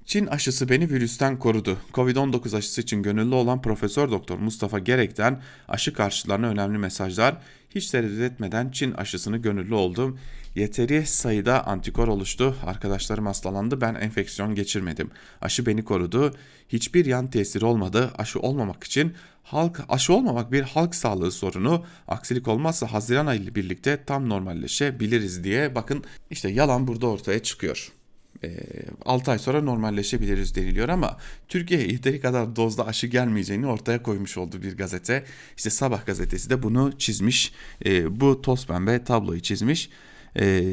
Çin 0.06 0.26
aşısı 0.26 0.68
beni 0.68 0.90
virüsten 0.90 1.38
korudu. 1.38 1.78
Covid-19 1.94 2.56
aşısı 2.56 2.80
için 2.80 3.02
gönüllü 3.02 3.34
olan 3.34 3.62
Profesör 3.62 4.10
Doktor 4.10 4.38
Mustafa 4.38 4.78
Gerek'ten 4.78 5.42
aşı 5.68 5.92
karşılarına 5.92 6.48
önemli 6.48 6.78
mesajlar. 6.78 7.36
Hiç 7.74 7.90
tereddüt 7.90 8.32
etmeden 8.32 8.70
Çin 8.70 8.92
aşısını 8.92 9.36
gönüllü 9.36 9.74
oldum. 9.74 10.18
Yeteri 10.54 11.06
sayıda 11.06 11.66
antikor 11.66 12.08
oluştu. 12.08 12.56
Arkadaşlarım 12.66 13.26
hastalandı. 13.26 13.80
Ben 13.80 13.94
enfeksiyon 13.94 14.54
geçirmedim. 14.54 15.10
Aşı 15.40 15.66
beni 15.66 15.84
korudu. 15.84 16.34
Hiçbir 16.68 17.06
yan 17.06 17.30
tesiri 17.30 17.64
olmadı. 17.64 18.10
Aşı 18.18 18.40
olmamak 18.40 18.84
için 18.84 19.14
halk 19.42 19.80
aşı 19.88 20.12
olmamak 20.12 20.52
bir 20.52 20.62
halk 20.62 20.94
sağlığı 20.94 21.32
sorunu. 21.32 21.84
Aksilik 22.08 22.48
olmazsa 22.48 22.92
Haziran 22.92 23.26
ayı 23.26 23.40
ile 23.40 23.54
birlikte 23.54 24.04
tam 24.04 24.28
normalleşebiliriz 24.28 25.44
diye 25.44 25.74
bakın 25.74 26.04
işte 26.30 26.48
yalan 26.48 26.86
burada 26.86 27.06
ortaya 27.06 27.42
çıkıyor. 27.42 27.92
6 29.04 29.30
ay 29.30 29.38
sonra 29.38 29.62
normalleşebiliriz 29.62 30.54
deniliyor 30.54 30.88
ama 30.88 31.16
Türkiye'ye 31.48 31.86
yeteri 31.86 32.20
kadar 32.20 32.56
dozda 32.56 32.86
aşı 32.86 33.06
gelmeyeceğini 33.06 33.66
ortaya 33.66 34.02
koymuş 34.02 34.38
oldu 34.38 34.62
bir 34.62 34.76
gazete. 34.76 35.24
İşte 35.56 35.70
Sabah 35.70 36.06
gazetesi 36.06 36.50
de 36.50 36.62
bunu 36.62 36.92
çizmiş. 36.98 37.52
Bu 38.10 38.42
toz 38.42 38.66
pembe 38.66 39.04
tabloyu 39.04 39.40
çizmiş. 39.40 39.90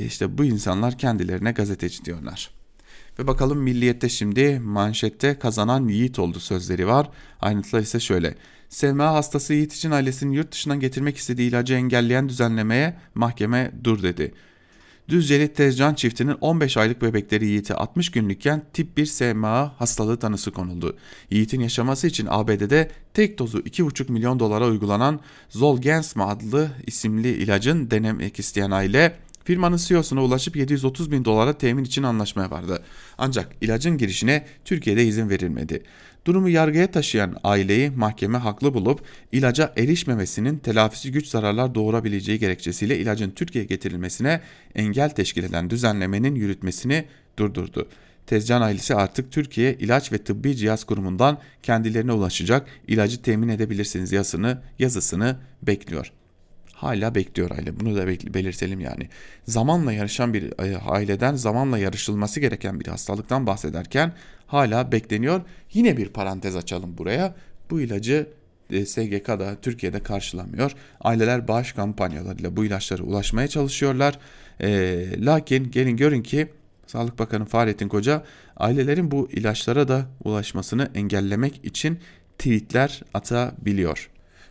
İşte 0.06 0.38
bu 0.38 0.45
insanlar 0.45 0.97
kendilerine 0.97 1.52
gazeteci 1.52 2.06
diyorlar. 2.06 2.49
Ve 3.19 3.28
bakalım 3.28 3.60
Milliyet'te 3.60 4.10
şimdi 4.10 4.60
manşette 4.60 5.39
kazanan 5.39 5.88
Yiğit 5.88 6.19
oldu 6.19 6.39
sözleri 6.39 6.88
var. 6.88 7.10
Ayrıntılar 7.41 7.82
ise 7.82 7.99
şöyle. 7.99 8.36
SMA 8.69 9.13
hastası 9.13 9.54
Yiğit 9.54 9.73
için 9.73 9.91
ailesinin 9.91 10.32
yurt 10.32 10.52
dışından 10.52 10.80
getirmek 10.80 11.17
istediği 11.17 11.49
ilacı 11.49 11.73
engelleyen 11.73 12.30
düzenlemeye 12.30 12.97
mahkeme 13.15 13.71
dur 13.84 14.04
dedi. 14.04 14.34
Düzceli 15.10 15.54
Tezcan 15.54 15.94
çiftinin 15.94 16.36
15 16.42 16.78
aylık 16.78 17.02
bebekleri 17.02 17.46
Yiğit'e 17.46 17.74
60 17.74 18.12
günlükken 18.12 18.63
tip 18.74 18.98
1 18.98 19.06
SMA 19.06 19.80
hastalığı 19.80 20.18
tanısı 20.18 20.52
konuldu. 20.52 20.98
Yiğit'in 21.30 21.62
yaşaması 21.62 22.08
için 22.08 22.28
ABD'de 22.30 22.92
tek 23.13 23.39
dozu 23.39 23.60
2,5 23.60 24.12
milyon 24.12 24.39
dolara 24.39 24.68
uygulanan 24.68 25.20
Zolgensma 25.50 26.28
adlı 26.28 26.72
isimli 26.88 27.30
ilacın 27.30 27.92
denemek 27.92 28.39
isteyen 28.39 28.72
aile 28.72 29.16
firmanın 29.44 29.78
CEO'suna 29.78 30.24
ulaşıp 30.24 30.56
730 30.56 31.12
bin 31.12 31.26
dolara 31.26 31.58
temin 31.58 31.84
için 31.84 32.04
anlaşmaya 32.04 32.52
vardı. 32.52 32.84
Ancak 33.18 33.56
ilacın 33.62 33.98
girişine 33.98 34.46
Türkiye'de 34.66 35.06
izin 35.06 35.30
verilmedi. 35.30 35.84
Durumu 36.25 36.49
yargıya 36.49 36.91
taşıyan 36.91 37.36
aileyi 37.43 37.89
mahkeme 37.89 38.38
haklı 38.38 38.73
bulup 38.73 39.01
ilaca 39.31 39.73
erişmemesinin 39.77 40.57
telafisi 40.57 41.12
güç 41.12 41.27
zararlar 41.27 41.75
doğurabileceği 41.75 42.39
gerekçesiyle 42.39 42.99
ilacın 42.99 43.31
Türkiye'ye 43.31 43.67
getirilmesine 43.67 44.41
engel 44.75 45.09
teşkil 45.09 45.43
eden 45.43 45.69
düzenlemenin 45.69 46.36
yürütmesini 46.36 47.05
durdurdu. 47.39 47.88
Tezcan 48.27 48.62
ailesi 48.62 48.95
artık 48.95 49.31
Türkiye 49.31 49.73
İlaç 49.73 50.12
ve 50.12 50.17
Tıbbi 50.17 50.55
Cihaz 50.55 50.83
Kurumu'ndan 50.83 51.38
kendilerine 51.63 52.12
ulaşacak 52.12 52.67
ilacı 52.88 53.21
temin 53.21 53.49
edebilirsiniz 53.49 54.12
yazısını, 54.12 54.62
yazısını 54.79 55.38
bekliyor 55.63 56.12
hala 56.84 57.15
bekliyor 57.15 57.52
aile. 57.52 57.80
Bunu 57.80 57.96
da 57.96 58.08
belirtelim 58.08 58.80
yani. 58.80 59.10
Zamanla 59.48 59.93
yarışan 59.93 60.34
bir 60.34 60.43
e, 60.60 60.78
aileden 60.78 61.36
zamanla 61.36 61.78
yarışılması 61.78 62.39
gereken 62.39 62.80
bir 62.80 62.88
hastalıktan 62.88 63.48
bahsederken 63.48 64.13
hala 64.48 64.91
bekleniyor. 64.91 65.41
Yine 65.74 65.98
bir 65.98 66.10
parantez 66.10 66.56
açalım 66.56 66.98
buraya. 66.98 67.36
Bu 67.69 67.82
ilacı 67.82 68.28
e, 68.69 68.86
SGK'da 68.86 69.56
Türkiye'de 69.62 70.00
karşılamıyor. 70.00 70.72
Aileler 71.02 71.48
bağış 71.48 71.74
kampanyalarıyla 71.74 72.58
bu 72.58 72.65
ilaçlara 72.65 73.04
ulaşmaya 73.04 73.48
çalışıyorlar. 73.48 74.19
E, 74.62 75.26
lakin 75.26 75.72
gelin 75.72 75.98
görün 75.98 76.24
ki 76.24 76.48
Sağlık 76.88 77.19
Bakanı 77.19 77.46
Fahrettin 77.46 77.88
Koca 77.88 78.24
ailelerin 78.58 79.12
bu 79.12 79.30
ilaçlara 79.32 79.88
da 79.88 80.06
ulaşmasını 80.24 80.91
engellemek 80.96 81.65
için 81.65 82.00
tweetler 82.38 83.02
atabiliyor. 83.13 84.10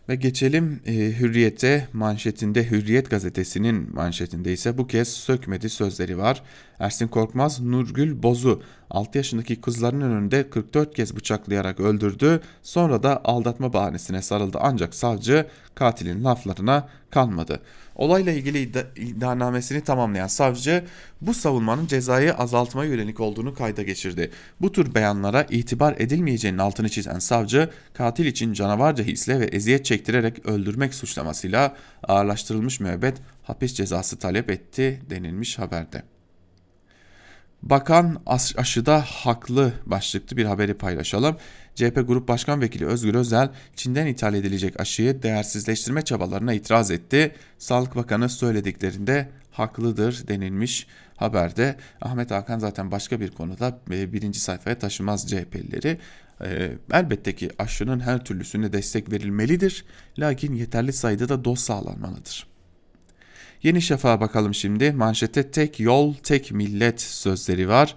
Ve 0.09 0.15
geçelim 0.15 0.81
e, 0.85 0.93
Hürriyet'e 0.93 1.87
manşetinde 1.93 2.71
Hürriyet 2.71 3.09
gazetesinin 3.09 3.95
manşetinde 3.95 4.53
ise 4.53 4.77
bu 4.77 4.87
kez 4.87 5.07
sökmedi 5.07 5.69
sözleri 5.69 6.17
var. 6.17 6.43
Ersin 6.83 7.07
Korkmaz 7.07 7.59
Nurgül 7.59 8.23
Boz'u 8.23 8.61
6 8.89 9.17
yaşındaki 9.17 9.61
kızlarının 9.61 10.11
önünde 10.11 10.49
44 10.49 10.95
kez 10.95 11.15
bıçaklayarak 11.15 11.79
öldürdü. 11.79 12.41
Sonra 12.63 13.03
da 13.03 13.21
aldatma 13.23 13.73
bahanesine 13.73 14.21
sarıldı 14.21 14.57
ancak 14.61 14.95
savcı 14.95 15.47
katilin 15.75 16.23
laflarına 16.23 16.89
kanmadı. 17.09 17.59
Olayla 17.95 18.31
ilgili 18.31 18.61
iddia, 18.61 18.83
iddianamesini 18.95 19.81
tamamlayan 19.81 20.27
savcı 20.27 20.83
bu 21.21 21.33
savunmanın 21.33 21.87
cezayı 21.87 22.33
azaltmaya 22.33 22.89
yönelik 22.89 23.19
olduğunu 23.19 23.53
kayda 23.53 23.81
geçirdi. 23.81 24.31
Bu 24.61 24.71
tür 24.71 24.95
beyanlara 24.95 25.43
itibar 25.49 25.95
edilmeyeceğinin 25.97 26.59
altını 26.59 26.89
çizen 26.89 27.19
savcı 27.19 27.69
katil 27.93 28.25
için 28.25 28.53
canavarca 28.53 29.03
hisle 29.03 29.39
ve 29.39 29.45
eziyet 29.45 29.85
çektirerek 29.85 30.45
öldürmek 30.45 30.93
suçlamasıyla 30.93 31.75
ağırlaştırılmış 32.07 32.79
müebbet 32.79 33.17
hapis 33.43 33.73
cezası 33.73 34.19
talep 34.19 34.49
etti 34.49 35.01
denilmiş 35.09 35.59
haberde. 35.59 36.12
Bakan 37.63 38.21
aşıda 38.57 39.01
haklı 39.01 39.73
başlıklı 39.85 40.37
bir 40.37 40.45
haberi 40.45 40.73
paylaşalım. 40.73 41.37
CHP 41.75 42.07
Grup 42.07 42.27
Başkan 42.27 42.61
Vekili 42.61 42.85
Özgür 42.85 43.15
Özel, 43.15 43.49
Çin'den 43.75 44.07
ithal 44.07 44.33
edilecek 44.33 44.79
aşıyı 44.79 45.23
değersizleştirme 45.23 46.01
çabalarına 46.01 46.53
itiraz 46.53 46.91
etti. 46.91 47.35
Sağlık 47.57 47.95
Bakanı 47.95 48.29
söylediklerinde 48.29 49.29
haklıdır 49.51 50.27
denilmiş 50.27 50.87
haberde. 51.15 51.75
Ahmet 52.01 52.31
Hakan 52.31 52.59
zaten 52.59 52.91
başka 52.91 53.19
bir 53.19 53.31
konuda 53.31 53.79
e, 53.91 54.13
birinci 54.13 54.39
sayfaya 54.39 54.79
taşımaz 54.79 55.29
CHP'lileri. 55.29 55.99
E, 56.41 56.71
elbette 56.91 57.35
ki 57.35 57.49
aşının 57.59 57.99
her 57.99 58.25
türlüsüne 58.25 58.73
destek 58.73 59.11
verilmelidir. 59.11 59.85
Lakin 60.19 60.53
yeterli 60.53 60.93
sayıda 60.93 61.29
da 61.29 61.45
doz 61.45 61.59
sağlanmalıdır. 61.59 62.52
Yeni 63.63 63.81
Şafak'a 63.81 64.21
bakalım 64.21 64.53
şimdi. 64.53 64.91
Manşette 64.91 65.51
tek 65.51 65.79
yol, 65.79 66.13
tek 66.13 66.51
millet 66.51 67.01
sözleri 67.01 67.69
var. 67.69 67.95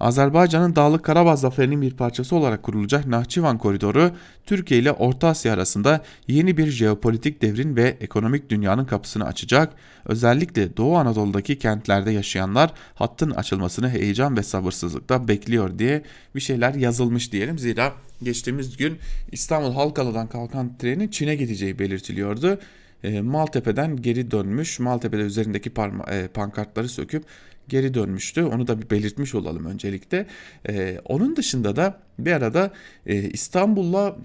Azerbaycan'ın 0.00 0.76
Dağlık 0.76 1.04
Karabağ 1.04 1.36
zaferinin 1.36 1.82
bir 1.82 1.90
parçası 1.90 2.36
olarak 2.36 2.62
kurulacak 2.62 3.06
Nahçıvan 3.06 3.58
koridoru 3.58 4.10
Türkiye 4.46 4.80
ile 4.80 4.92
Orta 4.92 5.28
Asya 5.28 5.52
arasında 5.52 6.04
yeni 6.28 6.56
bir 6.56 6.70
jeopolitik 6.70 7.42
devrin 7.42 7.76
ve 7.76 7.96
ekonomik 8.00 8.50
dünyanın 8.50 8.84
kapısını 8.84 9.24
açacak. 9.24 9.72
Özellikle 10.04 10.76
Doğu 10.76 10.96
Anadolu'daki 10.96 11.58
kentlerde 11.58 12.10
yaşayanlar 12.10 12.72
hattın 12.94 13.30
açılmasını 13.30 13.90
heyecan 13.90 14.36
ve 14.36 14.42
sabırsızlıkla 14.42 15.28
bekliyor 15.28 15.78
diye 15.78 16.02
bir 16.34 16.40
şeyler 16.40 16.74
yazılmış 16.74 17.32
diyelim. 17.32 17.58
Zira 17.58 17.92
geçtiğimiz 18.22 18.76
gün 18.76 18.98
İstanbul 19.32 19.74
Halkalı'dan 19.74 20.26
kalkan 20.26 20.78
trenin 20.78 21.08
Çin'e 21.08 21.34
gideceği 21.34 21.78
belirtiliyordu 21.78 22.58
e, 23.06 23.20
Maltepe'den 23.20 23.96
geri 23.96 24.30
dönmüş. 24.30 24.80
Maltepe'de 24.80 25.22
üzerindeki 25.22 25.70
parma, 25.70 26.04
e, 26.04 26.28
pankartları 26.28 26.88
söküp 26.88 27.24
geri 27.68 27.94
dönmüştü. 27.94 28.42
Onu 28.42 28.66
da 28.66 28.82
bir 28.82 28.90
belirtmiş 28.90 29.34
olalım 29.34 29.66
öncelikle. 29.66 30.26
E, 30.68 31.00
onun 31.04 31.36
dışında 31.36 31.76
da 31.76 32.00
bir 32.18 32.32
arada 32.32 32.72
e, 33.06 33.14
İstanbul'la 33.16 34.16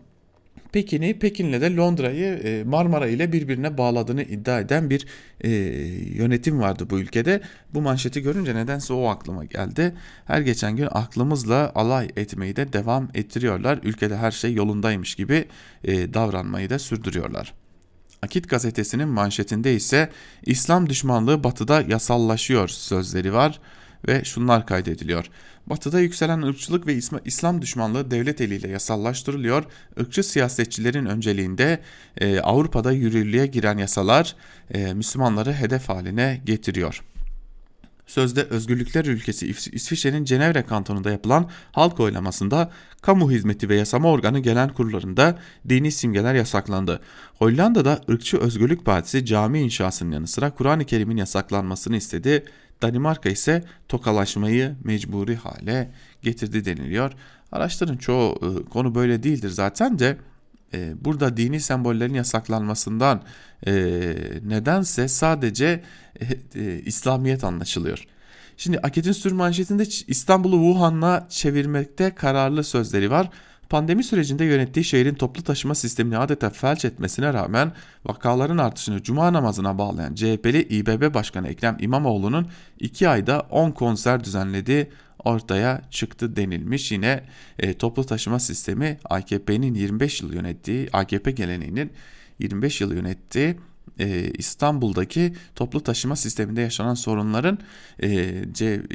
Pekin'i, 0.72 1.20
Pekin'le 1.20 1.62
de 1.62 1.76
Londra'yı 1.76 2.34
e, 2.34 2.64
Marmara 2.64 3.08
ile 3.08 3.32
birbirine 3.34 3.78
bağladığını 3.78 4.24
iddia 4.24 4.60
eden 4.60 4.90
bir 4.90 5.08
e, 5.42 5.50
yönetim 6.16 6.60
vardı 6.60 6.88
bu 6.90 7.00
ülkede. 7.00 7.42
Bu 7.74 7.82
manşeti 7.82 8.22
görünce 8.22 8.56
nedense 8.56 8.94
o 8.94 9.08
aklıma 9.08 9.46
geldi. 9.46 9.94
Her 10.26 10.42
geçen 10.42 10.76
gün 10.76 10.88
aklımızla 10.92 11.72
alay 11.76 12.10
etmeyi 12.18 12.56
de 12.56 12.74
devam 12.74 13.10
ettiriyorlar. 13.14 13.80
Ülkede 13.84 14.18
her 14.18 14.32
şey 14.32 14.54
yolundaymış 14.54 15.16
gibi 15.16 15.46
e, 15.84 16.14
davranmayı 16.14 16.70
da 16.70 16.80
sürdürüyorlar. 16.80 17.61
Akit 18.24 18.50
gazetesinin 18.50 19.08
manşetinde 19.08 19.76
ise 19.76 20.10
İslam 20.46 20.90
düşmanlığı 20.90 21.44
batıda 21.44 21.82
yasallaşıyor 21.82 22.68
sözleri 22.68 23.34
var 23.34 23.60
ve 24.08 24.24
şunlar 24.24 24.66
kaydediliyor. 24.66 25.26
Batıda 25.68 26.00
yükselen 26.00 26.42
ırkçılık 26.42 26.88
ve 26.88 27.00
İslam 27.26 27.62
düşmanlığı 27.62 28.12
devlet 28.12 28.42
eliyle 28.42 28.68
yasallaştırılıyor. 28.68 29.64
Irkçı 29.98 30.24
siyasetçilerin 30.24 31.06
önceliğinde 31.06 31.82
e, 32.18 32.40
Avrupa'da 32.40 32.92
yürürlüğe 32.92 33.48
giren 33.48 33.78
yasalar 33.78 34.36
e, 34.74 34.94
Müslümanları 34.94 35.54
hedef 35.54 35.90
haline 35.90 36.42
getiriyor. 36.46 37.04
Sözde 38.12 38.44
Özgürlükler 38.44 39.06
Ülkesi 39.06 39.48
İsviçre'nin 39.48 40.26
Cenevre 40.26 40.62
kantonunda 40.62 41.12
yapılan 41.12 41.50
halk 41.72 42.00
oylamasında 42.00 42.72
kamu 43.02 43.32
hizmeti 43.32 43.70
ve 43.70 43.76
yasama 43.76 44.10
organı 44.10 44.40
gelen 44.40 44.70
kurullarında 44.70 45.40
dini 45.70 45.92
simgeler 45.92 46.34
yasaklandı. 46.34 47.02
Hollanda'da 47.36 48.02
ırkçı 48.10 48.38
Özgürlük 48.38 48.86
Partisi 48.86 49.26
cami 49.26 49.62
inşasının 49.62 50.12
yanı 50.12 50.28
sıra 50.28 50.52
Kur'an-ı 50.52 50.86
Kerim'in 50.86 51.18
yasaklanmasını 51.18 51.98
istedi. 51.98 52.46
Danimarka 52.82 53.30
ise 53.30 53.64
tokalaşmayı 53.88 54.76
mecburi 54.84 55.36
hale 55.36 55.92
getirdi 56.22 56.66
deniliyor. 56.66 57.12
Araçların 57.52 57.98
çoğu 57.98 58.40
e, 58.42 58.70
konu 58.70 58.96
böyle 58.96 59.24
değildir 59.24 59.50
zaten 59.50 60.00
de 60.00 60.18
e, 60.74 61.06
burada 61.06 61.38
dini 61.38 61.60
sembollerin 61.60 62.14
yasaklanmasından 62.14 63.22
e, 63.68 63.74
nedense 64.44 65.08
sadece 65.08 65.84
e, 66.20 66.26
e, 66.62 66.80
İslamiyet 66.80 67.44
anlaşılıyor. 67.44 68.06
Şimdi 68.58 68.80
Akit'in 68.80 69.12
sür 69.12 69.32
manşetinde 69.32 69.84
İstanbul'u 70.08 70.64
Wuhan'la 70.64 71.28
çevirmekte 71.30 72.16
kararlı 72.16 72.64
sözleri 72.64 73.12
var. 73.12 73.30
Pandemi 73.70 74.04
sürecinde 74.04 74.46
yönettiği 74.46 74.86
şehrin 74.86 75.16
toplu 75.16 75.44
taşıma 75.44 75.76
sistemini 75.76 76.18
adeta 76.18 76.50
felç 76.50 76.86
etmesine 76.86 77.34
rağmen 77.34 77.72
vakaların 78.06 78.58
artışını 78.58 79.04
cuma 79.04 79.34
namazına 79.34 79.78
bağlayan 79.78 80.16
CHP'li 80.16 80.62
İBB 80.62 81.14
Başkanı 81.14 81.48
Ekrem 81.48 81.78
İmamoğlu'nun 81.80 82.48
2 82.80 83.10
ayda 83.10 83.40
10 83.40 83.72
konser 83.72 84.24
düzenlediği 84.24 84.88
ortaya 85.24 85.82
çıktı 85.92 86.36
denilmiş. 86.36 86.92
Yine 86.92 87.24
e, 87.60 87.74
toplu 87.74 88.06
taşıma 88.06 88.40
sistemi 88.40 89.00
AKP'nin 89.06 89.74
25 89.74 90.22
yıl 90.22 90.34
yönettiği, 90.34 90.90
AKP 90.94 91.32
geleneğinin 91.32 91.92
25 92.40 92.82
yıl 92.82 92.94
yönettiği 92.94 93.56
e, 94.00 94.32
İstanbul'daki 94.38 95.34
toplu 95.56 95.84
taşıma 95.84 96.16
sisteminde 96.16 96.62
yaşanan 96.62 96.94
sorunların 96.94 97.60
e, 98.04 98.44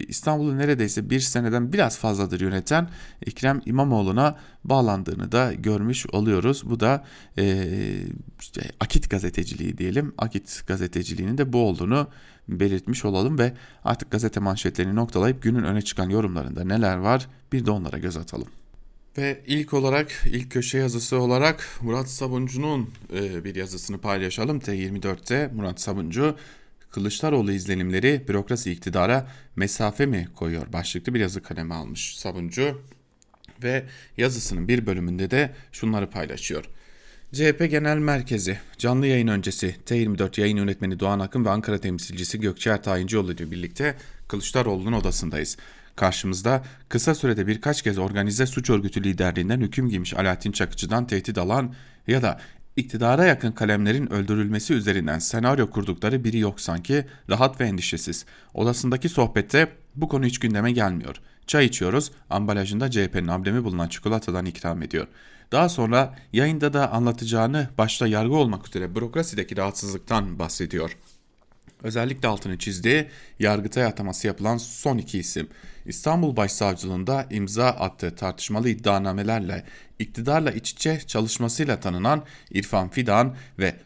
İstanbul'u 0.09 0.59
neredeyse 0.59 1.11
bir 1.11 1.21
seneden 1.21 1.73
biraz 1.73 1.99
fazladır 1.99 2.41
yöneten 2.41 2.89
Ekrem 3.27 3.61
İmamoğlu'na 3.67 4.39
bağlandığını 4.65 5.33
da 5.33 5.53
görmüş 5.53 6.07
oluyoruz. 6.07 6.63
Bu 6.71 6.81
da 6.81 7.05
e, 7.39 7.67
işte 8.41 8.71
Akit 8.81 9.11
gazeteciliği 9.11 9.79
diyelim. 9.79 10.15
Akit 10.19 10.63
gazeteciliğinin 10.67 11.39
de 11.39 11.53
bu 11.53 11.59
olduğunu 11.59 12.09
belirtmiş 12.49 13.05
olalım 13.05 13.39
ve 13.39 13.53
artık 13.85 14.11
gazete 14.11 14.41
manşetlerini 14.41 14.95
noktalayıp 14.95 15.43
günün 15.43 15.65
öne 15.65 15.83
çıkan 15.83 16.11
yorumlarında 16.11 16.65
neler 16.65 16.97
var 16.97 17.29
bir 17.53 17.67
de 17.67 17.71
onlara 17.71 17.99
göz 17.99 18.17
atalım. 18.17 18.49
Ve 19.19 19.43
ilk 19.47 19.75
olarak 19.75 20.23
ilk 20.27 20.53
köşe 20.53 20.79
yazısı 20.79 21.21
olarak 21.21 21.69
Murat 21.83 22.09
Sabuncu'nun 22.09 22.91
e, 23.15 23.45
bir 23.45 23.55
yazısını 23.55 23.99
paylaşalım. 23.99 24.59
T24'te 24.59 25.51
Murat 25.55 25.81
Sabuncu 25.81 26.37
Kılıçdaroğlu 26.91 27.53
izlenimleri 27.53 28.25
bürokrasi 28.29 28.73
iktidara 28.73 29.27
mesafe 29.57 30.07
mi 30.07 30.29
koyuyor 30.37 30.73
başlıklı 30.73 31.15
bir 31.15 31.21
yazı 31.21 31.43
kaleme 31.43 31.75
almış 31.75 32.19
Sabuncu 32.19 32.83
ve 33.63 33.85
yazısının 34.17 34.69
bir 34.69 34.87
bölümünde 34.87 35.31
de 35.31 35.55
şunları 35.73 36.11
paylaşıyor. 36.11 36.65
CHP 37.33 37.71
Genel 37.71 37.99
Merkezi 37.99 38.59
canlı 38.79 39.07
yayın 39.07 39.29
öncesi 39.29 39.77
T24 39.87 40.41
yayın 40.41 40.57
yönetmeni 40.57 41.01
Doğan 41.01 41.21
Akın 41.21 41.45
ve 41.45 41.51
Ankara 41.51 41.79
temsilcisi 41.79 42.41
Gökçe 42.41 42.71
Ertayincioğlu 42.71 43.33
ile 43.33 43.51
birlikte 43.51 43.97
Kılıçdaroğlu'nun 44.29 44.93
odasındayız. 44.93 45.57
Karşımızda 45.97 46.65
kısa 46.89 47.15
sürede 47.15 47.47
birkaç 47.47 47.83
kez 47.83 47.99
organize 47.99 48.47
suç 48.47 48.71
örgütü 48.71 49.05
liderliğinden 49.05 49.61
hüküm 49.61 49.89
giymiş 49.89 50.15
Alaaddin 50.15 50.53
Çakıcı'dan 50.53 51.07
tehdit 51.07 51.39
alan 51.39 51.75
ya 52.07 52.23
da 52.23 52.41
iktidara 52.77 53.25
yakın 53.25 53.53
kalemlerin 53.53 54.13
öldürülmesi 54.13 54.75
üzerinden 54.75 55.19
senaryo 55.19 55.71
kurdukları 55.71 56.25
biri 56.25 56.39
yok 56.39 56.61
sanki 56.61 57.07
rahat 57.31 57.61
ve 57.61 57.65
endişesiz. 57.65 58.27
Odasındaki 58.55 59.09
sohbette 59.09 59.69
bu 59.97 60.09
konu 60.09 60.25
hiç 60.25 60.39
gündeme 60.39 60.73
gelmiyor. 60.73 61.17
Çay 61.47 61.67
içiyoruz, 61.67 62.11
ambalajında 62.31 62.91
CHP'nin 62.91 63.29
amblemi 63.29 63.65
bulunan 63.65 63.89
çikolatadan 63.89 64.47
ikram 64.47 64.83
ediyor. 64.83 65.07
Daha 65.53 65.69
sonra 65.69 66.15
yayında 66.33 66.73
da 66.73 66.93
anlatacağını 66.93 67.69
başta 67.79 68.07
yargı 68.07 68.35
olmak 68.35 68.69
üzere 68.69 68.95
bürokrasideki 68.95 69.57
rahatsızlıktan 69.57 70.39
bahsediyor. 70.39 70.97
Özellikle 71.83 72.29
altını 72.29 72.59
çizdiği 72.59 73.07
Yargıtay 73.39 73.85
ataması 73.85 74.27
yapılan 74.27 74.57
son 74.57 74.99
iki 74.99 75.19
isim. 75.19 75.49
İstanbul 75.87 76.37
Başsavcılığında 76.37 77.27
imza 77.31 77.67
attığı 77.67 78.17
tartışmalı 78.17 78.69
iddianamelerle 78.69 79.65
iktidarla 79.99 80.51
iç 80.51 80.71
içe 80.71 81.01
çalışmasıyla 81.01 81.81
tanınan 81.81 82.23
İrfan 82.51 82.89
Fidan 82.89 83.35
ve 83.59 83.77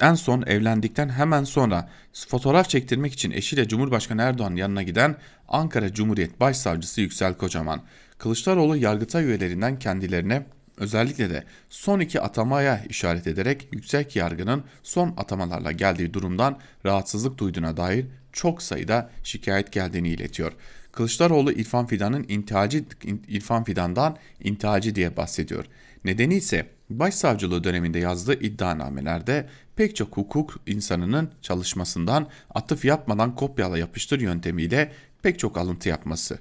en 0.00 0.14
son 0.14 0.42
evlendikten 0.42 1.08
hemen 1.08 1.44
sonra 1.44 1.90
fotoğraf 2.28 2.68
çektirmek 2.68 3.12
için 3.12 3.30
eşiyle 3.30 3.68
Cumhurbaşkanı 3.68 4.22
Erdoğan 4.22 4.56
yanına 4.56 4.82
giden 4.82 5.16
Ankara 5.48 5.92
Cumhuriyet 5.92 6.40
Başsavcısı 6.40 7.00
Yüksel 7.00 7.34
Kocaman. 7.34 7.82
Kılıçdaroğlu 8.18 8.76
Yargıtay 8.76 9.24
üyelerinden 9.24 9.78
kendilerine 9.78 10.46
özellikle 10.80 11.30
de 11.30 11.44
son 11.70 12.00
iki 12.00 12.20
atamaya 12.20 12.84
işaret 12.88 13.26
ederek 13.26 13.68
yüksek 13.72 14.16
yargının 14.16 14.64
son 14.82 15.14
atamalarla 15.16 15.72
geldiği 15.72 16.14
durumdan 16.14 16.58
rahatsızlık 16.86 17.38
duyduğuna 17.38 17.76
dair 17.76 18.06
çok 18.32 18.62
sayıda 18.62 19.10
şikayet 19.24 19.72
geldiğini 19.72 20.08
iletiyor. 20.08 20.52
Kılıçdaroğlu 20.92 21.52
İrfan 21.52 21.86
Fidan'ın 21.86 22.24
intihalci 22.28 22.84
İrfan 23.28 23.64
Fidan'dan 23.64 24.16
intihalci 24.40 24.94
diye 24.94 25.16
bahsediyor. 25.16 25.64
Nedeni 26.04 26.34
ise 26.34 26.66
başsavcılığı 26.90 27.64
döneminde 27.64 27.98
yazdığı 27.98 28.34
iddianamelerde 28.34 29.48
pek 29.76 29.96
çok 29.96 30.16
hukuk 30.16 30.60
insanının 30.66 31.30
çalışmasından 31.42 32.28
atıf 32.54 32.84
yapmadan 32.84 33.34
kopyala 33.34 33.78
yapıştır 33.78 34.20
yöntemiyle 34.20 34.92
pek 35.22 35.38
çok 35.38 35.58
alıntı 35.58 35.88
yapması. 35.88 36.38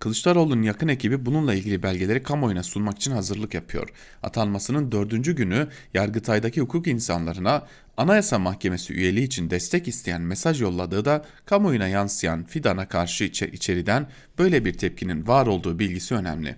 Kılıçdaroğlu'nun 0.00 0.62
yakın 0.62 0.88
ekibi 0.88 1.26
bununla 1.26 1.54
ilgili 1.54 1.82
belgeleri 1.82 2.22
kamuoyuna 2.22 2.62
sunmak 2.62 2.96
için 2.96 3.12
hazırlık 3.12 3.54
yapıyor. 3.54 3.88
Atanmasının 4.22 4.92
dördüncü 4.92 5.36
günü 5.36 5.68
Yargıtay'daki 5.94 6.60
hukuk 6.60 6.86
insanlarına 6.86 7.66
Anayasa 7.96 8.38
Mahkemesi 8.38 8.92
üyeliği 8.92 9.26
için 9.26 9.50
destek 9.50 9.88
isteyen 9.88 10.22
mesaj 10.22 10.62
yolladığı 10.62 11.04
da 11.04 11.24
kamuoyuna 11.46 11.88
yansıyan 11.88 12.44
Fidan'a 12.44 12.88
karşı 12.88 13.24
içeriden 13.24 14.08
böyle 14.38 14.64
bir 14.64 14.72
tepkinin 14.72 15.26
var 15.26 15.46
olduğu 15.46 15.78
bilgisi 15.78 16.14
önemli. 16.14 16.56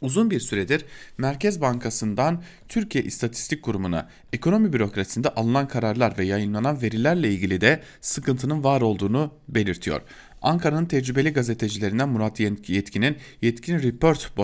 Uzun 0.00 0.30
bir 0.30 0.40
süredir 0.40 0.84
Merkez 1.18 1.60
Bankası'ndan 1.60 2.42
Türkiye 2.68 3.04
İstatistik 3.04 3.62
Kurumu'na 3.62 4.08
ekonomi 4.32 4.72
bürokrasisinde 4.72 5.28
alınan 5.28 5.68
kararlar 5.68 6.18
ve 6.18 6.24
yayınlanan 6.24 6.82
verilerle 6.82 7.30
ilgili 7.30 7.60
de 7.60 7.82
sıkıntının 8.00 8.64
var 8.64 8.80
olduğunu 8.80 9.34
belirtiyor. 9.48 10.00
Ankara'nın 10.46 10.86
tecrübeli 10.86 11.32
gazetecilerinden 11.32 12.08
Murat 12.08 12.40
Yetkin'in 12.40 13.16
Yetkin 13.42 13.78
Report 13.82 14.36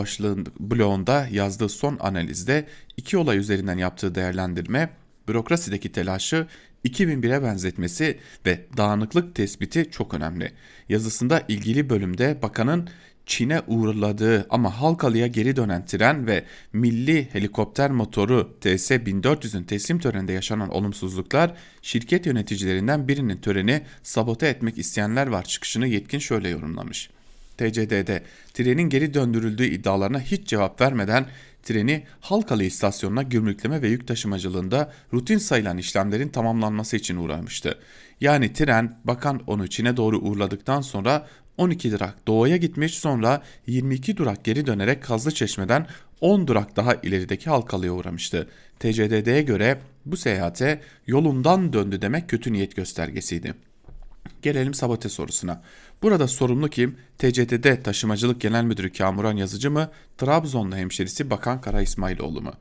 blogunda 0.61 1.29
yazdığı 1.31 1.69
son 1.69 1.97
analizde 2.01 2.67
iki 2.97 3.17
olay 3.17 3.39
üzerinden 3.39 3.79
yaptığı 3.79 4.15
değerlendirme, 4.15 4.91
bürokrasideki 5.29 5.93
telaşı 5.93 6.47
2001'e 6.85 7.43
benzetmesi 7.43 8.19
ve 8.47 8.67
dağınıklık 8.77 9.35
tespiti 9.35 9.91
çok 9.91 10.15
önemli. 10.15 10.53
Yazısında 10.89 11.43
ilgili 11.49 11.91
bölümde 11.91 12.39
bakanın 12.43 12.89
Çin'e 13.27 13.63
uğurladığı 13.67 14.47
ama 14.51 14.81
Halkalı'ya 14.81 15.27
geri 15.27 15.57
dönen 15.57 15.87
tren 15.87 16.27
ve 16.27 16.45
milli 16.73 17.29
helikopter 17.33 17.91
motoru 17.91 18.57
TS-1400'ün 18.61 19.63
teslim 19.63 19.99
töreninde 19.99 20.33
yaşanan 20.33 20.69
olumsuzluklar 20.69 21.55
şirket 21.83 22.27
yöneticilerinden 22.27 23.09
birinin 23.09 23.37
töreni 23.37 23.83
sabote 24.03 24.47
etmek 24.47 24.79
isteyenler 24.79 25.27
var 25.27 25.45
çıkışını 25.45 25.87
yetkin 25.87 26.19
şöyle 26.19 26.49
yorumlamış. 26.49 27.11
TCD'de 27.57 28.23
trenin 28.55 28.89
geri 28.89 29.15
döndürüldüğü 29.15 29.67
iddialarına 29.67 30.21
hiç 30.21 30.49
cevap 30.49 30.81
vermeden 30.81 31.27
treni 31.63 32.05
Halkalı 32.21 32.65
istasyonuna 32.65 33.23
gümrükleme 33.23 33.83
ve 33.83 33.89
yük 33.89 34.09
taşımacılığında 34.09 34.93
rutin 35.13 35.39
sayılan 35.39 35.79
işlemlerin 35.79 36.29
tamamlanması 36.29 36.97
için 36.97 37.17
uğramıştı. 37.17 37.79
Yani 38.21 38.53
tren 38.53 38.99
bakan 39.05 39.41
onu 39.47 39.69
Çin'e 39.69 39.97
doğru 39.97 40.19
uğurladıktan 40.19 40.81
sonra 40.81 41.27
12 41.57 41.93
durak 41.93 42.27
doğuya 42.27 42.57
gitmiş 42.57 42.95
sonra 42.95 43.43
22 43.67 44.17
durak 44.17 44.45
geri 44.45 44.67
dönerek 44.67 45.03
Kazlı 45.03 45.31
Çeşme'den 45.31 45.87
10 46.21 46.47
durak 46.47 46.77
daha 46.77 46.95
ilerideki 46.95 47.51
Halkalı'ya 47.51 47.93
uğramıştı. 47.93 48.49
TCDD'ye 48.79 49.43
göre 49.43 49.81
bu 50.05 50.17
seyahate 50.17 50.81
yolundan 51.07 51.73
döndü 51.73 52.03
demek 52.03 52.29
kötü 52.29 52.53
niyet 52.53 52.77
göstergesiydi. 52.77 53.55
Gelelim 54.43 54.75
sabote 54.75 55.09
sorusuna. 55.09 55.63
Burada 56.03 56.29
sorumlu 56.29 56.69
kim? 56.69 56.97
TCDD 57.19 57.83
Taşımacılık 57.83 58.41
Genel 58.41 58.65
Müdürü 58.65 58.93
Kamuran 58.93 59.37
Yazıcı 59.37 59.71
mı? 59.71 59.91
Trabzonlu 60.19 60.77
hemşerisi 60.77 61.31
Bakan 61.31 61.61
Kara 61.61 61.83
İsmailoğlu 61.83 62.43
mu? 62.43 62.53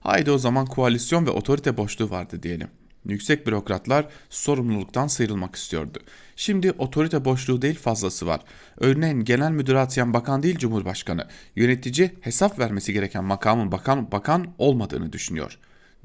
Haydi 0.00 0.30
o 0.30 0.38
zaman 0.38 0.66
koalisyon 0.66 1.26
ve 1.26 1.30
otorite 1.30 1.76
boşluğu 1.76 2.10
vardı 2.10 2.42
diyelim. 2.42 2.68
Yüksek 3.04 3.46
bürokratlar 3.46 4.06
sorumluluktan 4.30 5.06
sıyrılmak 5.06 5.56
istiyordu. 5.56 5.98
Şimdi 6.36 6.72
otorite 6.72 7.24
boşluğu 7.24 7.62
değil 7.62 7.78
fazlası 7.78 8.26
var. 8.26 8.40
Örneğin 8.76 9.24
genel 9.24 9.50
müdür 9.50 9.74
atayan 9.74 10.14
bakan 10.14 10.42
değil 10.42 10.58
cumhurbaşkanı. 10.58 11.28
Yönetici 11.56 12.10
hesap 12.20 12.58
vermesi 12.58 12.92
gereken 12.92 13.24
makamın 13.24 13.72
bakan 13.72 14.12
bakan 14.12 14.46
olmadığını 14.58 15.12
düşünüyor. 15.12 15.58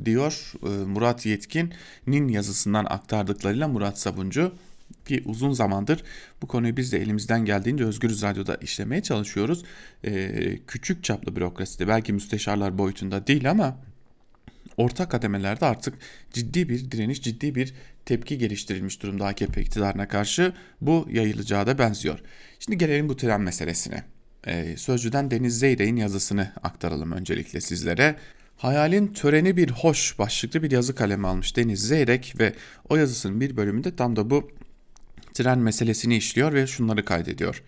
Diyor 0.05 0.53
e, 0.63 0.67
Murat 0.67 1.25
Yetkin'in 1.25 2.27
yazısından 2.27 2.85
aktardıklarıyla 2.85 3.67
Murat 3.67 3.99
Sabuncu 3.99 4.51
ki 5.05 5.23
uzun 5.25 5.51
zamandır 5.51 6.03
bu 6.41 6.47
konuyu 6.47 6.77
biz 6.77 6.91
de 6.91 7.01
elimizden 7.01 7.45
geldiğince 7.45 7.83
Özgürüz 7.83 8.23
Radyo'da 8.23 8.55
işlemeye 8.55 9.03
çalışıyoruz. 9.03 9.63
Ee, 10.05 10.59
küçük 10.67 11.03
çaplı 11.03 11.35
bürokraside 11.35 11.87
belki 11.87 12.13
müsteşarlar 12.13 12.77
boyutunda 12.77 13.27
değil 13.27 13.51
ama 13.51 13.77
orta 14.77 15.09
kademelerde 15.09 15.65
artık 15.65 15.93
ciddi 16.33 16.69
bir 16.69 16.91
direniş, 16.91 17.21
ciddi 17.21 17.55
bir 17.55 17.73
tepki 18.05 18.37
geliştirilmiş 18.37 19.01
durumda 19.01 19.25
AKP 19.25 19.61
iktidarına 19.61 20.07
karşı 20.07 20.53
bu 20.81 21.07
yayılacağı 21.11 21.67
da 21.67 21.77
benziyor. 21.77 22.19
Şimdi 22.59 22.77
gelelim 22.77 23.09
bu 23.09 23.17
tren 23.17 23.41
meselesine. 23.41 24.03
Ee, 24.47 24.77
Sözcü'den 24.77 25.31
Deniz 25.31 25.59
Zeyrek'in 25.59 25.95
yazısını 25.95 26.51
aktaralım 26.63 27.11
öncelikle 27.11 27.61
sizlere. 27.61 28.15
Hayalin 28.57 29.13
töreni 29.13 29.57
bir 29.57 29.69
hoş 29.69 30.19
başlıklı 30.19 30.63
bir 30.63 30.71
yazı 30.71 30.95
kalemi 30.95 31.27
almış 31.27 31.57
Deniz 31.57 31.87
Zeyrek 31.87 32.35
ve 32.39 32.53
o 32.89 32.95
yazısının 32.95 33.41
bir 33.41 33.57
bölümünde 33.57 33.95
tam 33.95 34.15
da 34.15 34.29
bu 34.29 34.51
tren 35.33 35.59
meselesini 35.59 36.17
işliyor 36.17 36.53
ve 36.53 36.67
şunları 36.67 37.05
kaydediyor. 37.05 37.63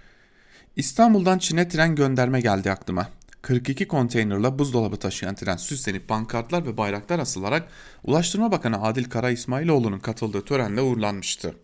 İstanbul'dan 0.76 1.38
Çin'e 1.38 1.68
tren 1.68 1.96
gönderme 1.96 2.42
geldi 2.42 2.72
aklıma. 2.72 3.10
42 3.42 3.88
konteynerla 3.88 4.60
buzdolabı 4.60 4.98
taşıyan 4.98 5.36
tren 5.36 5.58
süslenip 5.58 6.08
pankartlar 6.08 6.66
ve 6.66 6.78
bayraklar 6.78 7.20
asılarak 7.20 7.68
Ulaştırma 8.04 8.52
Bakanı 8.52 8.84
Adil 8.84 9.10
Kara 9.10 9.30
İsmailoğlu'nun 9.30 10.00
katıldığı 10.00 10.46
törenle 10.46 10.82
uğurlanmıştı. 10.82 11.56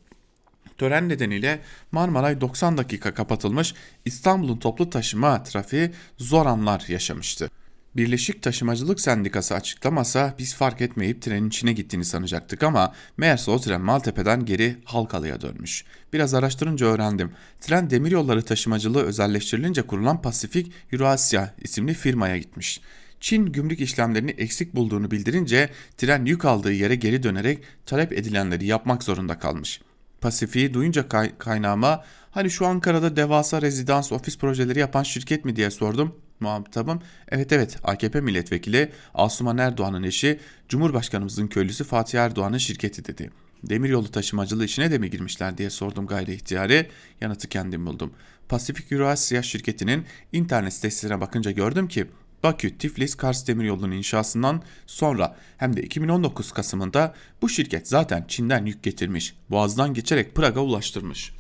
Tören 0.78 1.09
nedeniyle 1.09 1.59
Marmaray 1.91 2.41
90 2.41 2.78
dakika 2.78 3.13
kapatılmış, 3.13 3.74
İstanbul'un 4.05 4.57
toplu 4.57 4.89
taşıma 4.89 5.43
trafiği 5.43 5.91
zor 6.17 6.45
anlar 6.45 6.86
yaşamıştı. 6.88 7.49
Birleşik 7.96 8.41
Taşımacılık 8.41 9.00
Sendikası 9.00 9.56
açıklamasa 9.56 10.36
biz 10.39 10.56
fark 10.56 10.82
etmeyip 10.82 11.22
trenin 11.22 11.48
içine 11.48 11.74
gittiğini 11.74 12.06
sanacaktık 12.06 12.64
ama 12.64 12.94
meğerse 13.18 13.52
o 13.52 13.60
tren 13.60 13.82
Maltepe'den 13.82 14.46
geri 14.46 14.78
Halkalı'ya 14.86 15.41
dönmüş. 15.41 15.86
Biraz 16.14 16.34
araştırınca 16.34 16.86
öğrendim. 16.86 17.32
Tren 17.62 17.89
demiryolları 17.89 18.41
taşımacılığı 18.41 19.04
özelleştirilince 19.04 19.82
kurulan 19.82 20.22
Pasifik 20.22 20.72
Eurasya 20.91 21.54
isimli 21.62 21.94
firmaya 21.94 22.38
gitmiş. 22.38 22.82
Çin 23.20 23.46
gümrük 23.46 23.82
işlemlerini 23.82 24.32
eksik 24.32 24.76
bulduğunu 24.76 25.12
bildirince 25.12 25.70
tren 25.98 26.26
yük 26.26 26.46
aldığı 26.46 26.74
yere 26.74 26.96
geri 26.96 27.24
dönerek 27.24 27.64
talep 27.86 28.14
edilenleri 28.14 28.66
yapmak 28.66 29.04
zorunda 29.04 29.39
kalmış. 29.39 29.82
Pasifik'i 30.22 30.74
duyunca 30.74 31.08
kay 31.08 31.38
kaynağıma 31.38 32.04
hani 32.32 32.50
şu 32.50 32.66
Ankara'da 32.66 33.16
devasa 33.16 33.62
rezidans 33.62 34.12
ofis 34.12 34.38
projeleri 34.38 34.80
yapan 34.80 35.04
şirket 35.04 35.46
mi 35.46 35.56
diye 35.56 35.72
sordum 35.72 36.16
muhatabım 36.39 37.01
evet 37.29 37.51
evet 37.51 37.77
AKP 37.84 38.21
milletvekili 38.21 38.91
Asuman 39.13 39.57
Erdoğan'ın 39.57 40.03
eşi 40.03 40.39
Cumhurbaşkanımızın 40.69 41.47
köylüsü 41.47 41.84
Fatih 41.84 42.19
Erdoğan'ın 42.19 42.57
şirketi 42.57 43.05
dedi. 43.05 43.29
Demiryolu 43.63 44.11
taşımacılığı 44.11 44.65
işine 44.65 44.91
de 44.91 44.97
mi 44.97 45.09
girmişler 45.09 45.57
diye 45.57 45.69
sordum 45.69 46.07
gayri 46.07 46.34
ihtiyari 46.34 46.89
yanıtı 47.21 47.49
kendim 47.49 47.86
buldum. 47.86 48.13
Pasifik 48.49 48.91
Eurasya 48.91 49.41
şirketinin 49.41 50.05
internet 50.31 50.73
sitesine 50.73 51.21
bakınca 51.21 51.51
gördüm 51.51 51.88
ki 51.88 52.07
Bakü 52.43 52.77
Tiflis 52.77 53.15
Kars 53.15 53.47
Demiryolu'nun 53.47 53.91
inşasından 53.91 54.61
sonra 54.88 55.38
hem 55.57 55.77
de 55.77 55.84
2019 55.84 56.51
Kasım'ında 56.51 57.13
bu 57.41 57.49
şirket 57.49 57.88
zaten 57.88 58.25
Çin'den 58.27 58.65
yük 58.65 58.84
getirmiş, 58.84 59.36
Boğaz'dan 59.49 59.93
geçerek 59.93 60.36
Prag'a 60.36 60.59
ulaştırmış. 60.59 61.34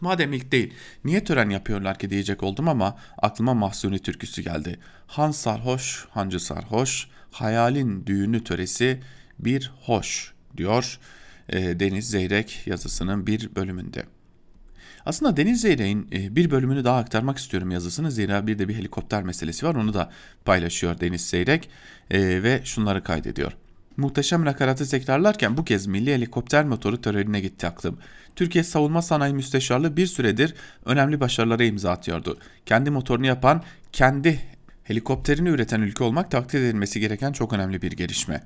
Madem 0.00 0.32
ilk 0.32 0.52
değil 0.52 0.74
niye 1.04 1.24
tören 1.24 1.50
yapıyorlar 1.50 1.98
ki 1.98 2.10
diyecek 2.10 2.42
oldum 2.42 2.68
ama 2.68 2.96
aklıma 3.18 3.54
Mahsuni 3.54 3.98
türküsü 3.98 4.42
geldi. 4.42 4.78
Han 5.06 5.30
sarhoş, 5.30 6.06
hancı 6.10 6.40
sarhoş, 6.40 7.08
hayalin 7.30 8.06
düğünü 8.06 8.44
töresi 8.44 9.00
bir 9.38 9.72
hoş 9.80 10.32
diyor 10.56 10.98
e, 11.48 11.80
Deniz 11.80 12.10
Zeyrek 12.10 12.62
yazısının 12.66 13.26
bir 13.26 13.54
bölümünde. 13.54 14.02
Aslında 15.06 15.36
Deniz 15.36 15.60
Zeyrek'in 15.60 16.08
e, 16.12 16.36
bir 16.36 16.50
bölümünü 16.50 16.84
daha 16.84 16.98
aktarmak 16.98 17.38
istiyorum 17.38 17.70
yazısını. 17.70 18.10
Zira 18.10 18.46
bir 18.46 18.58
de 18.58 18.68
bir 18.68 18.74
helikopter 18.74 19.22
meselesi 19.22 19.66
var. 19.66 19.74
Onu 19.74 19.94
da 19.94 20.10
paylaşıyor 20.44 21.00
Deniz 21.00 21.28
Zeyrek 21.28 21.70
e, 22.10 22.42
ve 22.42 22.60
şunları 22.64 23.04
kaydediyor. 23.04 23.52
Muhteşem 23.96 24.44
nakaratı 24.44 24.90
tekrarlarken 24.90 25.56
bu 25.56 25.64
kez 25.64 25.86
milli 25.86 26.14
helikopter 26.14 26.64
motoru 26.64 27.00
törenine 27.00 27.40
gitti 27.40 27.66
aklım. 27.66 27.98
Türkiye 28.36 28.64
Savunma 28.64 29.02
Sanayi 29.02 29.34
Müsteşarlığı 29.34 29.96
bir 29.96 30.06
süredir 30.06 30.54
önemli 30.84 31.20
başarılara 31.20 31.64
imza 31.64 31.90
atıyordu. 31.90 32.38
Kendi 32.66 32.90
motorunu 32.90 33.26
yapan, 33.26 33.62
kendi 33.92 34.40
helikopterini 34.84 35.48
üreten 35.48 35.80
ülke 35.80 36.04
olmak 36.04 36.30
takdir 36.30 36.60
edilmesi 36.60 37.00
gereken 37.00 37.32
çok 37.32 37.52
önemli 37.52 37.82
bir 37.82 37.92
gelişme. 37.92 38.42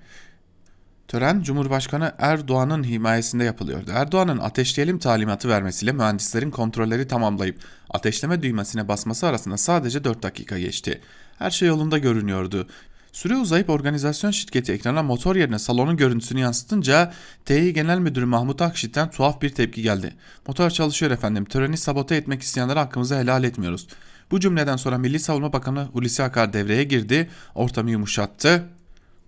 Tören 1.09 1.43
Cumhurbaşkanı 1.43 2.13
Erdoğan'ın 2.19 2.85
himayesinde 2.85 3.45
yapılıyordu. 3.45 3.91
Erdoğan'ın 3.95 4.39
ateşleyelim 4.39 4.99
talimatı 4.99 5.49
vermesiyle 5.49 5.93
mühendislerin 5.93 6.51
kontrolleri 6.51 7.09
tamamlayıp 7.09 7.59
ateşleme 7.91 8.43
düğmesine 8.43 8.89
basması 8.89 9.27
arasında 9.27 9.57
sadece 9.57 10.05
4 10.05 10.23
dakika 10.23 10.59
geçti. 10.59 11.01
Her 11.39 11.51
şey 11.51 11.69
yolunda 11.69 11.99
görünüyordu. 11.99 12.69
Süre 13.15 13.37
uzayıp 13.37 13.71
organizasyon 13.71 14.31
şirketi 14.31 14.73
ekrana 14.73 15.03
motor 15.03 15.37
yerine 15.37 15.59
salonun 15.59 15.97
görüntüsünü 15.97 16.41
yansıtınca 16.41 17.13
Tİ 17.45 17.73
Genel 17.73 17.99
Müdürü 17.99 18.25
Mahmut 18.25 18.63
Akşit'ten 18.63 19.11
tuhaf 19.11 19.43
bir 19.43 19.51
tepki 19.51 19.83
geldi. 19.83 20.15
Motor 20.47 20.71
çalışıyor 20.71 21.13
efendim. 21.13 21.45
Töreni 21.45 21.77
sabote 21.77 22.17
etmek 22.17 22.43
isteyenlere 22.43 22.79
hakkımızı 22.79 23.19
helal 23.19 23.45
etmiyoruz. 23.45 23.87
Bu 24.31 24.41
cümleden 24.41 24.77
sonra 24.77 24.99
Milli 24.99 25.21
Savunma 25.21 25.53
Bakanı 25.53 25.85
Hulusi 25.85 26.23
Akar 26.23 26.53
devreye 26.53 26.85
girdi, 26.85 27.31
ortamı 27.55 27.91
yumuşattı. 27.91 28.65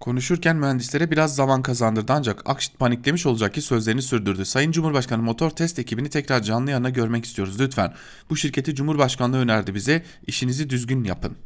Konuşurken 0.01 0.57
mühendislere 0.57 1.11
biraz 1.11 1.34
zaman 1.34 1.62
kazandırdı 1.62 2.12
ancak 2.12 2.51
Akşit 2.51 2.78
paniklemiş 2.78 3.26
olacak 3.26 3.55
ki 3.55 3.62
sözlerini 3.62 4.03
sürdürdü. 4.03 4.45
Sayın 4.45 4.72
Cumhurbaşkanı 4.72 5.22
motor 5.22 5.51
test 5.51 5.78
ekibini 5.78 6.11
tekrar 6.11 6.43
canlı 6.43 6.70
yanına 6.70 6.91
görmek 6.91 7.24
istiyoruz 7.24 7.61
lütfen. 7.61 7.95
Bu 8.30 8.37
şirketi 8.37 8.74
Cumhurbaşkanlığı 8.74 9.39
önerdi 9.39 9.74
bize. 9.74 10.03
İşinizi 10.26 10.70
düzgün 10.70 11.05
yapın. 11.05 11.37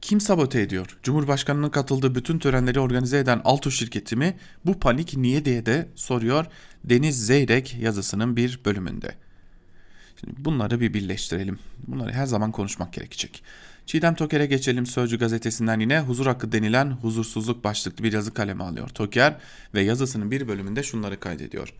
Kim 0.00 0.20
sabote 0.20 0.60
ediyor? 0.60 0.98
Cumhurbaşkanının 1.02 1.70
katıldığı 1.70 2.14
bütün 2.14 2.38
törenleri 2.38 2.80
organize 2.80 3.18
eden 3.18 3.40
Alto 3.44 3.70
şirketi 3.70 4.16
mi? 4.16 4.36
Bu 4.64 4.80
panik 4.80 5.16
niye 5.16 5.44
diye 5.44 5.66
de 5.66 5.88
soruyor 5.94 6.46
Deniz 6.84 7.26
Zeyrek 7.26 7.76
yazısının 7.80 8.36
bir 8.36 8.60
bölümünde. 8.64 9.14
Şimdi 10.20 10.34
bunları 10.38 10.80
bir 10.80 10.94
birleştirelim. 10.94 11.58
Bunları 11.86 12.12
her 12.12 12.26
zaman 12.26 12.52
konuşmak 12.52 12.92
gerekecek. 12.92 13.42
Çiğdem 13.86 14.14
Toker'e 14.14 14.46
geçelim 14.46 14.86
Sözcü 14.86 15.18
gazetesinden 15.18 15.80
yine 15.80 16.00
huzur 16.00 16.26
hakkı 16.26 16.52
denilen 16.52 16.90
huzursuzluk 16.90 17.64
başlıklı 17.64 18.04
bir 18.04 18.12
yazı 18.12 18.34
kaleme 18.34 18.64
alıyor. 18.64 18.88
Toker 18.88 19.36
ve 19.74 19.82
yazısının 19.82 20.30
bir 20.30 20.48
bölümünde 20.48 20.82
şunları 20.82 21.20
kaydediyor. 21.20 21.74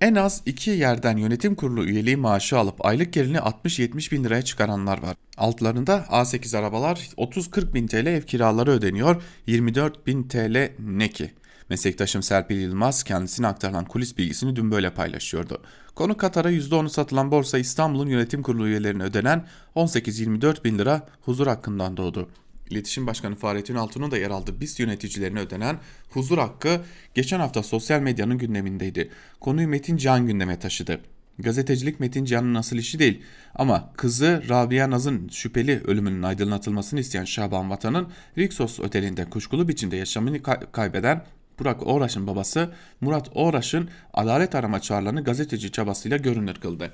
En 0.00 0.14
az 0.14 0.42
iki 0.46 0.70
yerden 0.70 1.16
yönetim 1.16 1.54
kurulu 1.54 1.84
üyeliği 1.84 2.16
maaşı 2.16 2.58
alıp 2.58 2.86
aylık 2.86 3.12
gelini 3.12 3.36
60-70 3.36 4.12
bin 4.12 4.24
liraya 4.24 4.42
çıkaranlar 4.42 5.02
var. 5.02 5.16
Altlarında 5.36 5.96
A8 5.96 6.58
arabalar 6.58 6.96
30-40 6.96 7.74
bin 7.74 7.86
TL 7.86 8.06
ev 8.06 8.22
kiraları 8.22 8.70
ödeniyor 8.70 9.22
24 9.46 10.06
bin 10.06 10.28
TL 10.28 10.72
ne 10.78 11.08
ki? 11.08 11.30
Meslektaşım 11.68 12.22
Serpil 12.22 12.60
Yılmaz 12.60 13.02
kendisine 13.02 13.46
aktarılan 13.46 13.84
kulis 13.84 14.18
bilgisini 14.18 14.56
dün 14.56 14.70
böyle 14.70 14.94
paylaşıyordu. 14.94 15.62
Konu 15.94 16.16
Katar'a 16.16 16.52
%10'u 16.52 16.88
satılan 16.88 17.30
borsa 17.30 17.58
İstanbul'un 17.58 18.08
yönetim 18.08 18.42
kurulu 18.42 18.68
üyelerine 18.68 19.02
ödenen 19.02 19.46
18-24 19.76 20.64
bin 20.64 20.78
lira 20.78 21.08
huzur 21.20 21.46
hakkından 21.46 21.96
doğdu. 21.96 22.28
İletişim 22.70 23.06
Başkanı 23.06 23.36
Fahrettin 23.36 23.74
Altun'un 23.74 24.10
da 24.10 24.18
yer 24.18 24.30
aldığı 24.30 24.60
BIST 24.60 24.80
yöneticilerine 24.80 25.40
ödenen 25.40 25.78
huzur 26.10 26.38
hakkı 26.38 26.80
geçen 27.14 27.40
hafta 27.40 27.62
sosyal 27.62 28.00
medyanın 28.00 28.38
gündemindeydi. 28.38 29.10
Konuyu 29.40 29.68
Metin 29.68 29.96
Can 29.96 30.26
gündeme 30.26 30.58
taşıdı. 30.58 31.00
Gazetecilik 31.38 32.00
Metin 32.00 32.24
Can'ın 32.24 32.54
nasıl 32.54 32.76
işi 32.76 32.98
değil 32.98 33.22
ama 33.54 33.92
kızı 33.96 34.42
Rabia 34.48 34.90
Naz'ın 34.90 35.28
şüpheli 35.28 35.82
ölümünün 35.84 36.22
aydınlatılmasını 36.22 37.00
isteyen 37.00 37.24
Şaban 37.24 37.70
Vatan'ın 37.70 38.08
Rixos 38.38 38.80
otelinde 38.80 39.24
kuşkulu 39.24 39.68
biçimde 39.68 39.96
yaşamını 39.96 40.42
kaybeden 40.72 41.24
Burak 41.58 41.86
Oğraş'ın 41.86 42.26
babası 42.26 42.72
Murat 43.00 43.30
Oğraş'ın 43.34 43.88
adalet 44.12 44.54
arama 44.54 44.80
çağrılarını 44.80 45.24
gazeteci 45.24 45.72
çabasıyla 45.72 46.16
görünür 46.16 46.54
kıldı. 46.54 46.92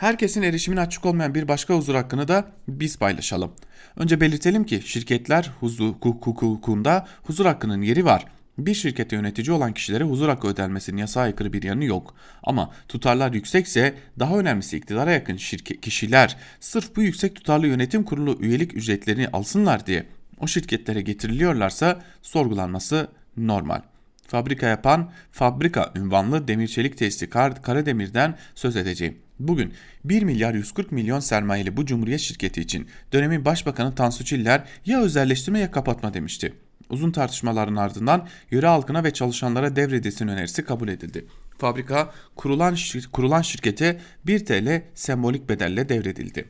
Herkesin 0.00 0.42
erişimine 0.42 0.80
açık 0.80 1.06
olmayan 1.06 1.34
bir 1.34 1.48
başka 1.48 1.74
huzur 1.74 1.94
hakkını 1.94 2.28
da 2.28 2.52
biz 2.68 2.98
paylaşalım. 2.98 3.52
Önce 3.96 4.20
belirtelim 4.20 4.64
ki 4.64 4.82
şirketler 4.84 5.50
hukukunda 5.60 7.06
huzur 7.22 7.46
hakkının 7.46 7.82
yeri 7.82 8.04
var. 8.04 8.24
Bir 8.58 8.74
şirkette 8.74 9.16
yönetici 9.16 9.52
olan 9.52 9.72
kişilere 9.72 10.04
huzur 10.04 10.28
hakkı 10.28 10.48
ödenmesinin 10.48 10.96
yasa 10.96 11.20
aykırı 11.20 11.52
bir 11.52 11.62
yanı 11.62 11.84
yok. 11.84 12.14
Ama 12.42 12.70
tutarlar 12.88 13.32
yüksekse 13.32 13.94
daha 14.18 14.38
önemlisi 14.38 14.76
iktidara 14.76 15.12
yakın 15.12 15.36
şirket, 15.36 15.80
kişiler 15.80 16.36
sırf 16.60 16.96
bu 16.96 17.02
yüksek 17.02 17.36
tutarlı 17.36 17.66
yönetim 17.66 18.02
kurulu 18.02 18.38
üyelik 18.40 18.76
ücretlerini 18.76 19.28
alsınlar 19.28 19.86
diye 19.86 20.06
o 20.38 20.46
şirketlere 20.46 21.00
getiriliyorlarsa 21.00 22.00
sorgulanması 22.22 23.08
normal. 23.36 23.80
Fabrika 24.26 24.66
yapan 24.66 25.10
fabrika 25.32 25.92
ünvanlı 25.96 26.48
demir 26.48 26.68
çelik 26.68 26.98
tesisi 26.98 27.30
Kar 27.30 27.62
Karademir'den 27.62 28.38
söz 28.54 28.76
edeceğim. 28.76 29.18
Bugün 29.40 29.72
1 30.04 30.22
milyar 30.22 30.54
140 30.54 30.92
milyon 30.92 31.20
sermayeli 31.20 31.76
bu 31.76 31.86
Cumhuriyet 31.86 32.20
şirketi 32.20 32.60
için 32.60 32.88
dönemin 33.12 33.44
Başbakanı 33.44 33.94
Tansu 33.94 34.24
Çiller 34.24 34.64
ya 34.86 35.00
özelleştirme 35.02 35.58
ya 35.58 35.70
kapatma 35.70 36.14
demişti. 36.14 36.52
Uzun 36.90 37.12
tartışmaların 37.12 37.76
ardından 37.76 38.28
yöre 38.50 38.66
halkına 38.66 39.04
ve 39.04 39.10
çalışanlara 39.10 39.76
devredilsin 39.76 40.28
önerisi 40.28 40.64
kabul 40.64 40.88
edildi. 40.88 41.26
Fabrika 41.58 42.12
kurulan, 42.36 42.76
kurulan 43.12 43.42
şirkete 43.42 44.00
1 44.26 44.46
TL 44.46 44.82
sembolik 44.94 45.48
bedelle 45.48 45.88
devredildi. 45.88 46.44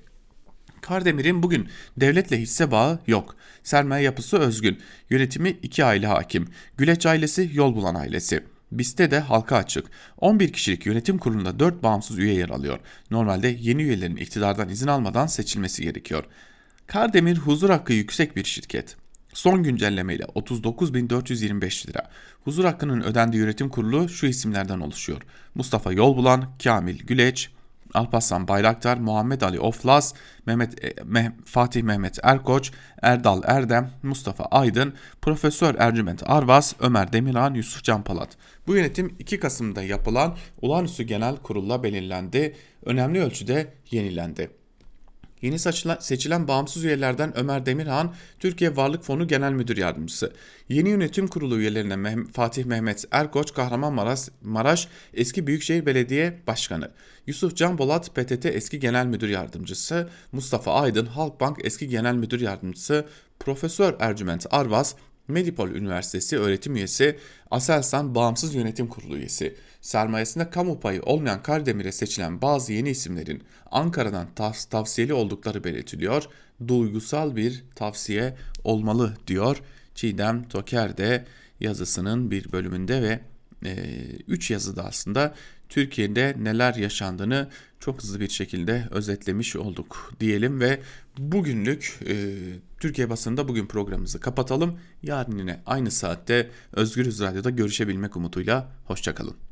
Kardemir'in 0.81 1.43
bugün 1.43 1.69
devletle 1.97 2.39
hisse 2.41 2.71
bağı 2.71 2.99
yok. 3.07 3.37
Sermaye 3.63 4.05
yapısı 4.05 4.39
özgün. 4.39 4.79
Yönetimi 5.11 5.51
iki 5.51 5.85
aile 5.85 6.07
hakim. 6.07 6.49
Güleç 6.77 7.07
ailesi 7.07 7.51
yol 7.53 7.75
bulan 7.75 7.95
ailesi. 7.95 8.45
BIST'te 8.73 9.11
de 9.11 9.21
halka 9.21 9.57
açık. 9.57 9.87
11 10.19 10.53
kişilik 10.53 10.87
yönetim 10.87 11.19
kurulunda 11.19 11.61
4 11.61 11.83
bağımsız 11.83 12.19
üye 12.19 12.35
yer 12.35 12.49
alıyor. 12.49 12.79
Normalde 13.11 13.57
yeni 13.61 13.83
üyelerin 13.83 14.17
iktidardan 14.17 14.69
izin 14.69 14.87
almadan 14.87 15.27
seçilmesi 15.27 15.83
gerekiyor. 15.83 16.25
Kardemir 16.87 17.37
huzur 17.37 17.71
hakkı 17.71 17.93
yüksek 17.93 18.37
bir 18.37 18.45
şirket. 18.45 18.97
Son 19.35 19.63
güncellemeyle 19.63 20.25
39.425 20.25 21.89
lira. 21.89 22.11
Huzur 22.45 22.65
hakkının 22.65 23.01
ödendiği 23.01 23.43
yönetim 23.43 23.69
kurulu 23.69 24.09
şu 24.09 24.27
isimlerden 24.27 24.81
oluşuyor. 24.81 25.23
Mustafa 25.55 25.93
Yolbulan, 25.93 26.45
Kamil 26.65 26.99
Güleç, 26.99 27.51
Alparslan 27.95 28.49
Bayraktar, 28.49 28.97
Muhammed 28.97 29.41
Ali 29.41 29.61
Oflaz, 29.61 30.15
Mehmet, 30.47 30.85
e, 30.85 30.95
Meh, 31.05 31.31
Fatih 31.45 31.83
Mehmet 31.83 32.19
Erkoç, 32.23 32.71
Erdal 33.03 33.43
Erdem, 33.45 33.91
Mustafa 34.03 34.45
Aydın, 34.45 34.95
Profesör 35.23 35.75
Ercüment 35.79 36.23
Arvas, 36.27 36.75
Ömer 36.81 37.13
Demirhan, 37.13 37.55
Yusuf 37.55 37.85
Can 37.85 38.05
Palat. 38.05 38.29
Bu 38.67 38.77
yönetim 38.77 39.15
2 39.19 39.41
Kasım'da 39.41 39.83
yapılan 39.83 40.37
olağanüstü 40.63 41.03
genel 41.03 41.37
kurulla 41.37 41.83
belirlendi, 41.83 42.57
önemli 42.85 43.21
ölçüde 43.21 43.73
yenilendi. 43.91 44.60
Yeni 45.43 45.59
seçilen 46.01 46.49
bağımsız 46.49 46.85
üyelerden 46.85 47.39
Ömer 47.39 47.67
Demirhan, 47.67 48.15
Türkiye 48.39 48.77
Varlık 48.77 49.05
Fonu 49.05 49.29
Genel 49.29 49.53
Müdür 49.53 49.77
Yardımcısı. 49.77 50.33
Yeni 50.69 50.89
yönetim 50.89 51.29
kurulu 51.29 51.59
üyelerine 51.59 52.25
Fatih 52.33 52.65
Mehmet 52.65 53.05
Erkoç, 53.11 53.55
Kahramanmaraş 53.55 54.21
Maraş 54.43 54.89
Eski 55.15 55.47
Büyükşehir 55.47 55.87
Belediye 55.87 56.39
Başkanı. 56.47 56.91
Yusuf 57.27 57.57
Can 57.57 57.79
Bolat, 57.79 58.15
PTT 58.15 58.47
Eski 58.47 58.81
Genel 58.81 59.07
Müdür 59.07 59.29
Yardımcısı. 59.29 60.09
Mustafa 60.33 60.75
Aydın, 60.75 61.07
Halkbank 61.07 61.59
Eski 61.65 61.89
Genel 61.89 62.15
Müdür 62.15 62.41
Yardımcısı. 62.41 63.07
Profesör 63.41 63.95
Ercüment 64.01 64.47
Arvaz, 64.51 64.95
Medipol 65.29 65.69
Üniversitesi 65.69 66.39
öğretim 66.39 66.77
üyesi, 66.77 67.19
Aselsan 67.51 68.15
Bağımsız 68.15 68.55
Yönetim 68.55 68.87
Kurulu 68.87 69.17
üyesi. 69.17 69.57
Sermayesinde 69.81 70.51
kamu 70.51 70.81
payı 70.81 71.03
olmayan 71.03 71.43
Kardemir'e 71.43 71.93
seçilen 71.93 72.43
bazı 72.43 72.73
yeni 72.73 72.91
isimlerin 72.91 73.43
Ankara'dan 73.71 74.27
tav 74.35 74.53
tavsiyeli 74.71 75.15
oldukları 75.15 75.65
belirtiliyor. 75.65 76.25
Duygusal 76.69 77.37
bir 77.37 77.65
tavsiye 77.75 78.37
olmalı 78.65 79.17
diyor 79.27 79.63
Çiğdem 79.95 80.49
Toker 80.49 80.97
de 80.97 81.25
yazısının 81.61 82.31
bir 82.31 82.53
bölümünde 82.53 83.03
ve 83.03 83.21
3 84.29 84.51
e, 84.51 84.55
yazıda 84.55 84.85
aslında 84.85 85.35
Türkiye'de 85.69 86.37
neler 86.39 86.75
yaşandığını 86.75 87.49
çok 87.81 88.03
hızlı 88.03 88.21
bir 88.21 88.29
şekilde 88.29 88.85
özetlemiş 88.91 89.57
olduk 89.57 90.13
diyelim 90.21 90.61
ve 90.61 90.81
bugünlük 91.19 91.99
e, 92.09 92.37
Türkiye 92.81 93.11
basında 93.11 93.49
bugün 93.49 93.67
programımızı 93.67 94.21
kapatalım. 94.21 94.79
Yarın 95.03 95.39
yine 95.39 95.61
aynı 95.67 95.91
saatte 95.91 96.51
Özgür 96.73 97.21
Radyo'da 97.21 97.51
görüşebilmek 97.51 98.17
umutuyla 98.17 98.73
hoşçakalın. 98.85 99.50